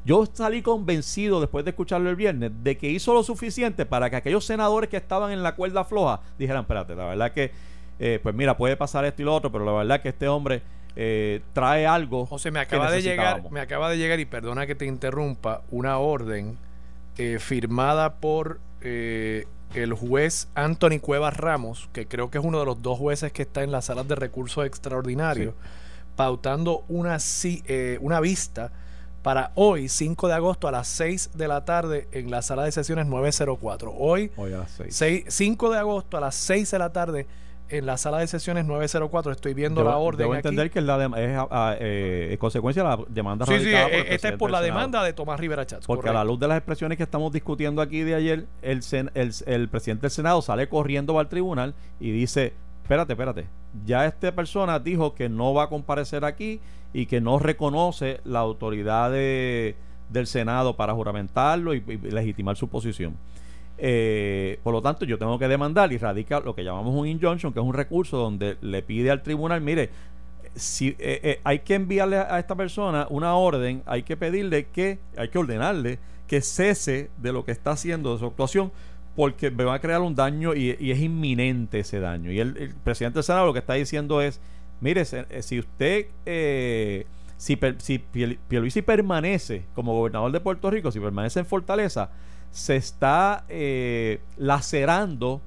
[0.05, 4.17] Yo salí convencido después de escucharlo el viernes de que hizo lo suficiente para que
[4.17, 7.51] aquellos senadores que estaban en la cuerda floja dijeran, espérate, la verdad que,
[7.99, 10.61] eh, pues mira, puede pasar esto y lo otro, pero la verdad que este hombre
[10.95, 12.27] eh, trae algo.
[12.27, 13.51] José, me que acaba de llegar, necesitábamos".
[13.51, 16.57] me acaba de llegar, y perdona que te interrumpa, una orden
[17.17, 22.65] eh, firmada por eh, el juez Anthony Cuevas Ramos, que creo que es uno de
[22.65, 25.53] los dos jueces que está en las salas de recursos extraordinarios,
[26.15, 28.71] pautando una, eh, una vista
[29.23, 32.71] para hoy, 5 de agosto, a las 6 de la tarde, en la sala de
[32.71, 33.93] sesiones 904.
[33.95, 34.95] Hoy, Hoy a las seis.
[34.95, 37.27] seis- 5 de agosto, a las 6 de la tarde,
[37.71, 39.31] en la sala de sesiones 904.
[39.31, 40.37] Estoy viendo Debo- la orden Debo aquí.
[40.39, 43.69] entender que es, la dem- es a- a- eh, consecuencia de la demanda Sí, sí,
[43.73, 45.85] eh, esta es por la demanda de Tomás Rivera Chats.
[45.87, 49.11] Porque a la luz de las expresiones que estamos discutiendo aquí de ayer, el, sen-
[49.13, 52.53] el, el presidente del Senado sale corriendo al tribunal y dice,
[52.83, 53.45] espérate, espérate,
[53.85, 56.59] ya esta persona dijo que no va a comparecer aquí
[56.93, 59.75] y que no reconoce la autoridad de-
[60.09, 63.15] del Senado para juramentarlo y, y legitimar su posición.
[63.83, 67.51] Eh, por lo tanto, yo tengo que demandar y radica lo que llamamos un injunction,
[67.51, 69.89] que es un recurso donde le pide al tribunal, mire,
[70.53, 74.99] si eh, eh, hay que enviarle a esta persona una orden, hay que pedirle que,
[75.17, 78.71] hay que ordenarle que cese de lo que está haciendo, de su actuación,
[79.15, 82.31] porque me va a crear un daño y, es inminente ese daño.
[82.31, 84.39] Y el, presidente del Senado lo que está diciendo es,
[84.79, 87.05] mire, eh, si usted, eh,
[87.37, 92.11] si, si Pierluisi permanece como gobernador de Puerto Rico, si permanece en Fortaleza,
[92.51, 95.41] se está eh, lacerando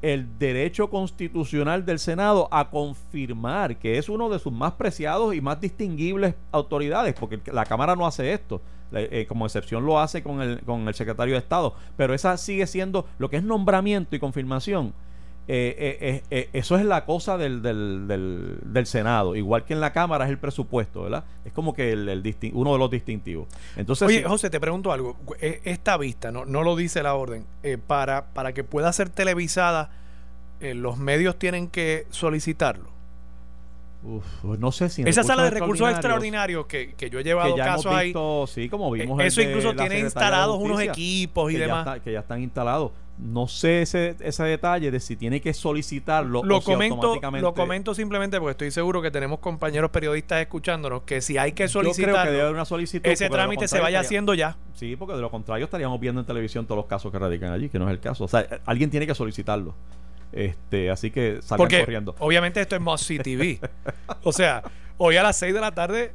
[0.00, 5.40] el derecho constitucional del Senado a confirmar que es uno de sus más preciados y
[5.40, 8.60] más distinguibles autoridades, porque la Cámara no hace esto,
[8.92, 12.66] eh, como excepción lo hace con el, con el secretario de Estado, pero esa sigue
[12.66, 14.92] siendo lo que es nombramiento y confirmación.
[15.50, 19.72] Eh, eh, eh, eh, eso es la cosa del, del, del, del Senado, igual que
[19.72, 21.24] en la Cámara es el presupuesto, ¿verdad?
[21.44, 23.48] Es como que el, el distin- uno de los distintivos.
[23.76, 25.16] Entonces, Oye, José, te pregunto algo.
[25.40, 27.46] Esta vista, no, no lo dice la orden,
[27.86, 29.90] para, para que pueda ser televisada,
[30.60, 32.90] los medios tienen que solicitarlo.
[34.04, 37.54] uf, pues no sé si Esa sala de recursos extraordinarios que, que yo he llevado
[37.54, 38.12] que ya hemos casos ahí,
[38.48, 41.86] sí, como vimos el eso incluso tiene instalados unos equipos y ya demás.
[41.86, 42.92] está- que ya están instalados.
[43.18, 47.42] No sé ese, ese detalle de si tiene que solicitarlo Lo o si comento, automáticamente-
[47.42, 51.66] lo comento simplemente porque estoy seguro que tenemos compañeros periodistas escuchándonos que si hay que
[51.66, 53.04] Yo creo que debe haber una solicitud.
[53.10, 54.56] ese trámite se vaya estaría- haciendo ya.
[54.74, 57.68] Sí, porque de lo contrario estaríamos viendo en televisión todos los casos que radican allí,
[57.68, 58.22] que no es el caso.
[58.24, 59.74] O sea, alguien tiene que solicitarlo.
[60.30, 62.14] Este, así que salgan Porque corriendo.
[62.20, 63.58] obviamente esto es See TV.
[64.22, 64.62] o sea,
[64.96, 66.12] hoy a las 6 de la tarde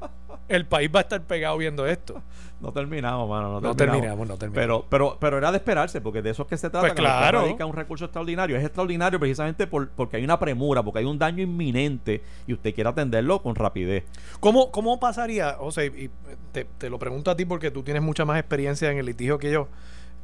[0.47, 2.21] el país va a estar pegado viendo esto.
[2.63, 3.59] No terminamos, mano.
[3.59, 4.55] No, No terminamos, no terminamos.
[4.55, 6.79] Pero, pero, pero era de esperarse, porque de eso es que se trata.
[6.79, 7.41] Pues lo que claro.
[7.41, 8.55] radica un recurso extraordinario.
[8.55, 12.73] Es extraordinario precisamente por, porque hay una premura, porque hay un daño inminente y usted
[12.73, 14.05] quiere atenderlo con rapidez.
[14.39, 16.09] ¿Cómo, cómo pasaría, José, y
[16.53, 19.37] te, te lo pregunto a ti porque tú tienes mucha más experiencia en el litigio
[19.37, 19.67] que yo,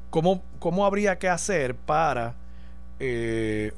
[0.09, 2.35] ¿cómo, cómo habría que hacer para
[3.01, 3.73] eh,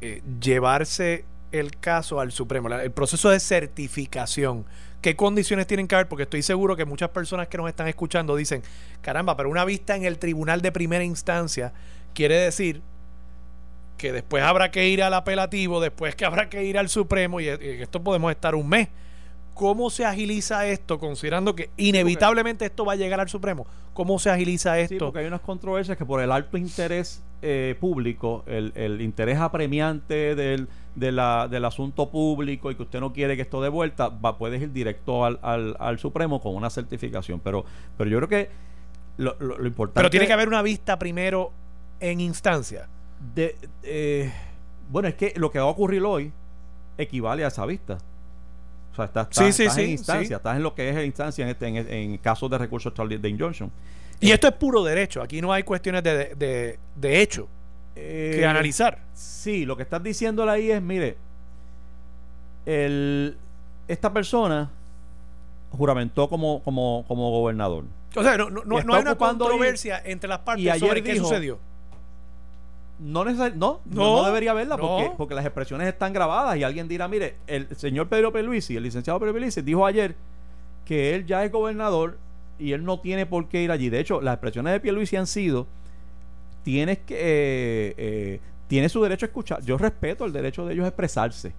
[0.00, 2.68] eh, llevarse el caso al Supremo?
[2.68, 4.64] El proceso de certificación.
[5.06, 6.08] ¿Qué condiciones tienen que haber?
[6.08, 8.64] Porque estoy seguro que muchas personas que nos están escuchando dicen,
[9.02, 11.72] caramba, pero una vista en el tribunal de primera instancia
[12.12, 12.82] quiere decir
[13.98, 17.44] que después habrá que ir al apelativo, después que habrá que ir al Supremo y,
[17.44, 18.88] y en esto podemos estar un mes.
[19.56, 23.66] ¿Cómo se agiliza esto, considerando que inevitablemente esto va a llegar al Supremo?
[23.94, 25.06] ¿Cómo se agiliza Sí, esto?
[25.06, 30.34] porque hay unas controversias que por el alto interés eh, público, el, el interés apremiante
[30.34, 34.08] del, de la- del asunto público y que usted no quiere que esto dé vuelta,
[34.10, 37.40] va, puedes ir directo al, al, al Supremo con una certificación.
[37.40, 37.64] Pero,
[37.96, 38.50] pero yo creo que
[39.16, 39.98] lo, lo- lo importante...
[40.00, 41.50] Pero tiene que haber una vista primero
[42.00, 42.88] en instancia.
[43.34, 44.30] De, eh,
[44.90, 46.30] bueno, es que lo que va a ocurrir hoy
[46.98, 47.96] equivale a esa vista.
[48.96, 51.06] O sea, estás, Sí, estás- sí, estás sí, en instancia, estás en lo que es
[51.06, 53.70] instancia en, este, en, en casos de recursos de injunction.
[54.20, 55.20] Y esto es puro derecho.
[55.20, 57.46] Aquí no hay cuestiones de, de, de hecho
[57.94, 58.98] Eh, que analizar.
[59.14, 61.16] Sí, lo que estás diciéndole ahí es, mire,
[62.64, 63.36] el,
[63.88, 64.70] esta persona
[65.70, 67.84] juramentó como, como, como gobernador.
[68.14, 71.12] O sea, no, no, no, hay una controversia entre las partes y ayer sobre qué
[71.12, 71.58] dijo- sucedió.
[72.98, 74.78] No, neces- no, no, debería no.
[74.78, 78.82] porque, porque las expresiones están grabadas y alguien dirá, mire, el señor Pedro Peluisi, el
[78.84, 80.14] licenciado Pedro Peluisi, dijo ayer
[80.86, 82.16] que él ya es gobernador
[82.58, 83.90] y él no tiene por qué ir allí.
[83.90, 85.66] De hecho, las expresiones de Pierluisi han sido,
[86.64, 89.62] tienes que, eh, eh, tiene su derecho a escuchar.
[89.62, 91.52] Yo respeto el derecho de ellos a expresarse,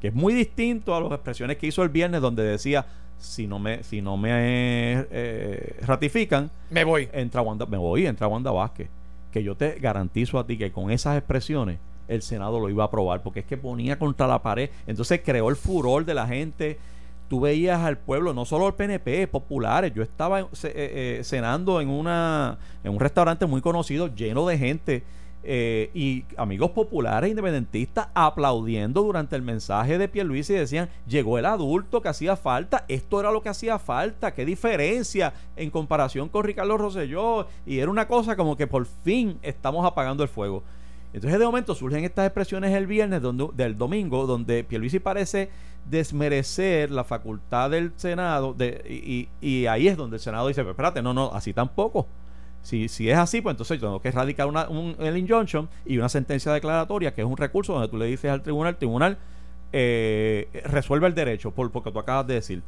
[0.00, 2.84] que es muy distinto a las expresiones que hizo el viernes donde decía,
[3.18, 7.08] si no me, si no me eh, ratifican, Me voy.
[7.12, 8.88] entra Wanda, me voy, entra Wanda Vázquez.
[9.32, 12.86] Que yo te garantizo a ti que con esas expresiones el Senado lo iba a
[12.86, 14.70] aprobar, porque es que ponía contra la pared.
[14.86, 16.78] Entonces creó el furor de la gente.
[17.28, 19.92] Tú veías al pueblo, no solo el PNP, populares.
[19.92, 25.02] Yo estaba eh, eh, cenando en, una, en un restaurante muy conocido, lleno de gente.
[25.48, 31.46] Eh, y amigos populares independentistas aplaudiendo durante el mensaje de Pierluisi y decían, llegó el
[31.46, 36.44] adulto que hacía falta, esto era lo que hacía falta, qué diferencia en comparación con
[36.44, 40.64] Ricardo Rosselló, y era una cosa como que por fin estamos apagando el fuego.
[41.12, 45.48] Entonces de momento surgen estas expresiones el viernes donde, del domingo donde Pierluisi parece
[45.88, 48.54] desmerecer la facultad del Senado
[48.88, 52.06] y, y- ahí es donde el Senado dice, pero espérate, no, no, así tampoco.
[52.66, 56.08] Si, si es así, pues entonces tengo que erradicar una, un, el injunction y una
[56.08, 59.18] sentencia declaratoria, que es un recurso donde tú le dices al tribunal, el tribunal
[59.72, 62.62] eh, resuelve el derecho, por porque tú acabas de decir.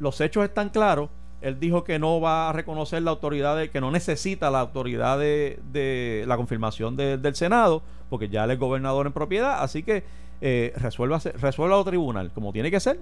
[0.00, 1.08] Los hechos están claros.
[1.40, 5.18] Él dijo que no va a reconocer la autoridad, de, que no necesita la autoridad
[5.18, 9.62] de, de la confirmación de- del Senado, porque ya él es gobernador en propiedad.
[9.62, 10.02] Así que
[10.40, 12.98] eh, resuelva, resuelva al tribunal, como tiene que ser.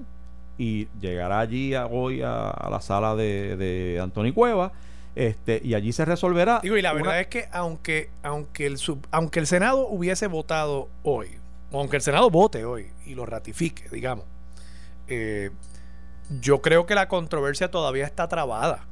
[0.58, 4.72] Y llegará allí a- hoy a, a la sala de, de Antonio Cueva.
[5.14, 6.60] Este, y allí se resolverá.
[6.62, 10.26] Digo, y la una- verdad es que aunque, aunque, el sub- aunque el Senado hubiese
[10.26, 11.28] votado hoy,
[11.70, 14.24] o aunque el Senado vote hoy y lo ratifique, digamos,
[15.08, 15.50] eh,
[16.40, 18.86] yo creo que la controversia todavía está trabada.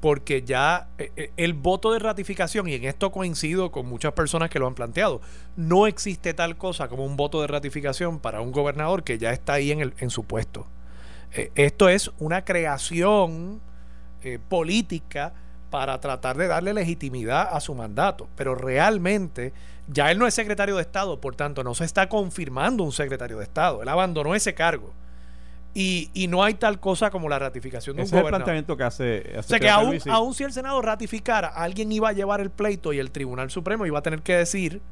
[0.00, 4.50] Porque ya eh, eh, el voto de ratificación, y en esto coincido con muchas personas
[4.50, 5.20] que lo han planteado,
[5.54, 9.52] no existe tal cosa como un voto de ratificación para un gobernador que ya está
[9.52, 10.66] ahí en, el, en su puesto.
[11.34, 13.60] Eh, esto es una creación
[14.22, 15.32] eh, política
[15.70, 18.28] para tratar de darle legitimidad a su mandato.
[18.36, 19.52] Pero realmente
[19.88, 23.38] ya él no es secretario de Estado, por tanto no se está confirmando un secretario
[23.38, 23.82] de Estado.
[23.82, 24.92] Él abandonó ese cargo.
[25.74, 28.76] Y, y no hay tal cosa como la ratificación de ese un es el planteamiento
[28.76, 29.18] que hace.
[29.30, 32.50] hace O sea que aún, aún si el Senado ratificara, alguien iba a llevar el
[32.50, 34.82] pleito y el Tribunal Supremo iba a tener que decir,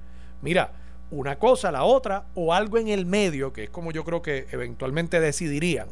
[0.41, 0.72] mira,
[1.11, 4.47] una cosa, la otra, o algo en el medio, que es como yo creo que
[4.53, 5.89] eventualmente decidirían,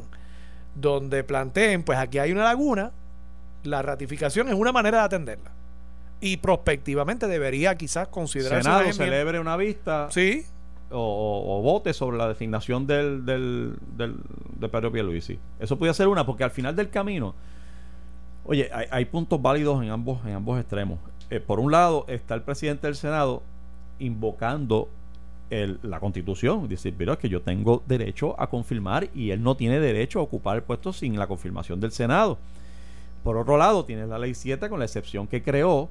[0.75, 2.91] donde planteen, pues aquí hay una laguna,
[3.63, 5.51] la ratificación es una manera de atenderla.
[6.21, 10.43] Y prospectivamente debería quizás considerarse Senado una celebre una vista Sí,
[10.91, 14.17] o, o- o vote sobre la designación del, del, del-
[14.59, 15.39] de Pedro Pierluisi.
[15.59, 17.35] Eso podría ser una, porque al final del camino,
[18.45, 20.99] oye, hay, hay puntos válidos en ambos, en ambos extremos.
[21.29, 23.43] Eh, por un lado, está el presidente del Senado
[23.99, 24.89] invocando
[25.49, 29.55] el- la constitución, decir, pero es que yo tengo derecho a confirmar y él no
[29.55, 32.37] tiene derecho a ocupar el puesto sin la confirmación del Senado.
[33.23, 35.89] Por otro lado, tienes la ley 7 con la excepción que creó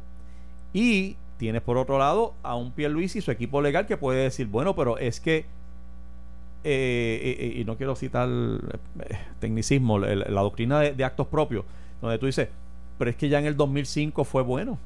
[0.72, 4.46] y tienes por otro lado a un Pierluisi y su equipo legal que puede decir,
[4.46, 5.46] bueno, pero es que,
[6.64, 11.64] eh, eh, y no quiero citar eh, tecnicismo, la, doctrina de, de actos propios,
[12.00, 12.48] donde tú dices,
[12.98, 14.78] pero es que ya en el 2005 fue bueno.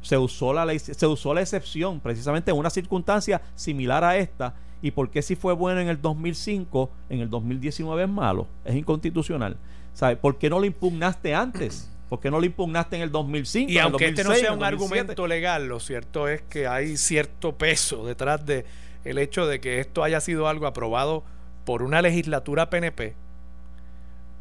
[0.00, 4.54] Se usó la ley, se usó la excepción precisamente en una circunstancia similar a esta.
[4.80, 8.48] ¿Y por qué si fue bueno en el 2005, en el 2019 es malo?
[8.64, 9.56] Es inconstitucional.
[9.94, 10.18] ¿Sabes?
[10.18, 11.90] ¿Por qué no lo impugnaste antes?
[12.08, 13.70] ¿Por qué no lo impugnaste en el 2005?
[13.70, 15.00] y en el aunque este no 2006, sea un el 2007?
[15.00, 18.66] argumento legal, lo cierto es que hay cierto peso detrás de
[19.04, 21.24] el hecho de que esto haya sido algo aprobado
[21.64, 23.14] por una legislatura PNP,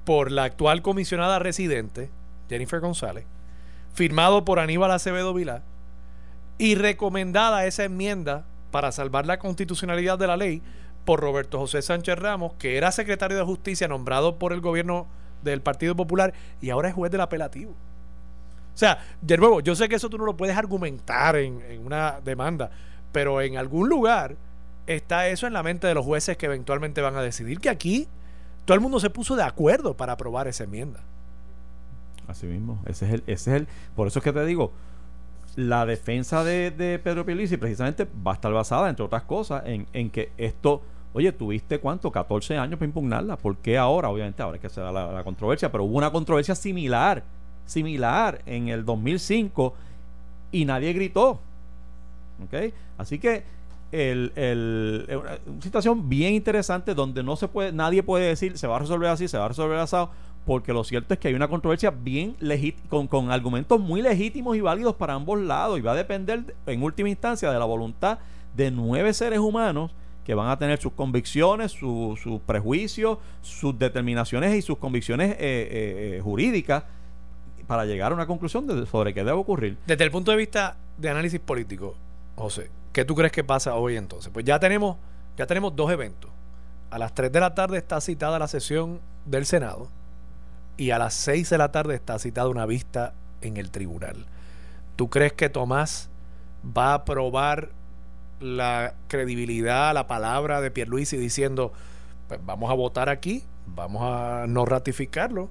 [0.05, 2.09] por la actual comisionada residente,
[2.49, 3.25] Jennifer González,
[3.93, 5.63] firmado por Aníbal Acevedo Vilá,
[6.57, 10.61] y recomendada esa enmienda para salvar la constitucionalidad de la ley
[11.05, 15.07] por Roberto José Sánchez Ramos, que era secretario de Justicia nombrado por el gobierno
[15.43, 17.71] del Partido Popular y ahora es juez del apelativo.
[17.71, 21.85] O sea, de nuevo, yo sé que eso tú no lo puedes argumentar en, en
[21.85, 22.71] una demanda,
[23.11, 24.35] pero en algún lugar
[24.87, 28.07] está eso en la mente de los jueces que eventualmente van a decidir que aquí
[28.65, 31.01] todo el mundo se puso de acuerdo para aprobar esa enmienda.
[32.27, 34.71] Así mismo, ese es el, ese es el, por eso es que te digo,
[35.55, 39.85] la defensa de, de Pedro Pierluisi precisamente va a estar basada, entre otras cosas, en,
[39.91, 40.81] en que esto,
[41.13, 44.09] oye, tuviste cuánto, 14 años para impugnarla, ¿por qué ahora?
[44.09, 47.23] Obviamente ahora es que se da la, controversia, pero hubo una controversia similar,
[47.65, 49.73] similar en el 2005
[50.51, 51.39] y nadie gritó.
[52.43, 52.73] ¿Ok?
[52.97, 53.43] Así que
[53.91, 54.31] el,
[55.15, 59.09] una situación bien interesante donde no se puede, nadie puede decir se va a resolver
[59.09, 59.97] así, se va a resolver así,
[60.45, 62.35] porque lo cierto es que hay una controversia bien
[62.89, 66.81] con, con argumentos muy legítimos y válidos para ambos lados y va a depender en
[66.81, 68.19] última instancia de la voluntad
[68.55, 69.91] de nueve seres humanos
[70.25, 75.37] que van a tener sus convicciones, su- sus prejuicios, sus determinaciones y sus convicciones eh,
[75.39, 76.83] eh, eh, jurídicas
[77.67, 79.77] para llegar a una conclusión sobre qué debe ocurrir.
[79.87, 81.95] Desde el punto de vista de análisis político,
[82.35, 84.31] José, ¿qué tú crees que pasa hoy entonces?
[84.31, 84.97] Pues ya tenemos,
[85.37, 86.29] ya tenemos dos eventos.
[86.91, 89.87] A las 3 de la tarde está citada la sesión del Senado
[90.77, 94.25] y a las 6 de la tarde está citada una vista en el tribunal.
[94.97, 96.09] ¿Tú crees que Tomás
[96.77, 97.69] va a aprobar
[98.41, 101.71] la credibilidad, la palabra de Pierluisi diciendo,
[102.27, 105.49] pues vamos a votar aquí, vamos a no ratificarlo?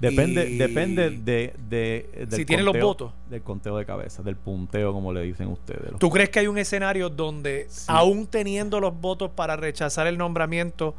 [0.00, 3.12] Depende, Y- depende de, de- del Si tiene los votos.
[3.30, 5.98] Del conteo de cabeza, del punteo, como le dicen ustedes.
[5.98, 7.86] ¿Tú crees que hay un escenario donde, Sí.
[7.88, 10.94] aún teniendo los votos para rechazar el nombramiento,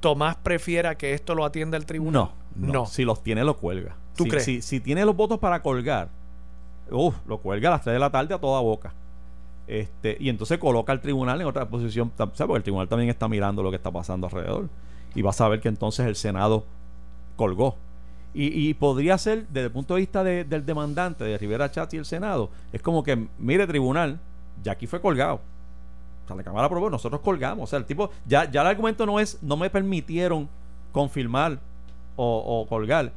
[0.00, 2.28] Tomás prefiera que esto lo atienda el tribunal?
[2.56, 2.86] No, no, No.
[2.86, 3.96] Si los tiene, lo cuelga.
[4.16, 4.44] ¿Tú si, crees?
[4.44, 6.08] Si, si tiene los votos para colgar,
[6.90, 8.92] uf, lo cuelga a las 3 de la tarde a toda boca.
[9.66, 12.32] Este, y entonces coloca al tribunal en otra posición, ¿sabes?
[12.36, 14.68] Porque el tribunal también está mirando lo que está pasando alrededor.
[15.14, 16.64] Y va a saber que entonces el Senado
[17.36, 17.76] colgó.
[18.34, 21.94] Y, y podría ser, desde el punto de vista de- del demandante, de Rivera Chat
[21.94, 24.18] y el Senado, es como que, mire, tribunal,
[24.62, 25.36] ya aquí fue colgado.
[26.24, 27.64] O sea, la Cámara aprobó, nosotros colgamos.
[27.64, 30.48] O sea, el tipo, ya, ya el argumento no es, no me permitieron
[30.90, 31.58] confirmar
[32.16, 33.12] o, o colgar.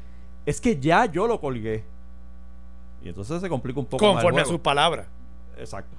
[0.45, 1.83] Es que ya yo lo colgué.
[3.03, 5.07] Y entonces se complica un poco más el Conforme a sus palabras.
[5.57, 5.95] Exacto.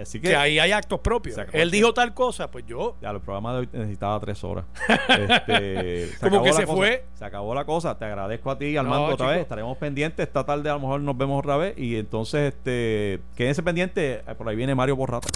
[0.00, 1.38] Así que, Que ahí hay actos propios.
[1.52, 2.96] Él dijo tal cosa, pues yo.
[3.00, 4.64] ya, el programa de hoy necesitaba tres horas.
[5.08, 6.76] Este, Como que se cosa.
[6.76, 7.04] fue.
[7.14, 7.96] Se acabó la cosa.
[7.98, 9.30] Te agradezco a ti, Armando, No, otra chico.
[9.30, 9.40] vez.
[9.40, 10.26] Estaremos pendientes.
[10.26, 11.78] Esta tarde a lo mejor nos vemos otra vez.
[11.78, 14.20] Y entonces, este, quédense pendientes.
[14.26, 15.28] Eh, Por ahí viene Mario Borrata.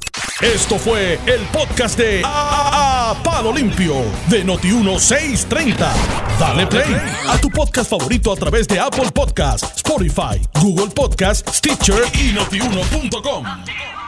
[0.43, 3.95] Esto fue el podcast de A, A- Palo Limpio
[4.31, 5.77] de Noti1630.
[6.39, 6.95] Dale play
[7.29, 14.00] a tu podcast favorito a través de Apple Podcasts, Spotify, Google Podcasts, Stitcher y notiuno.com.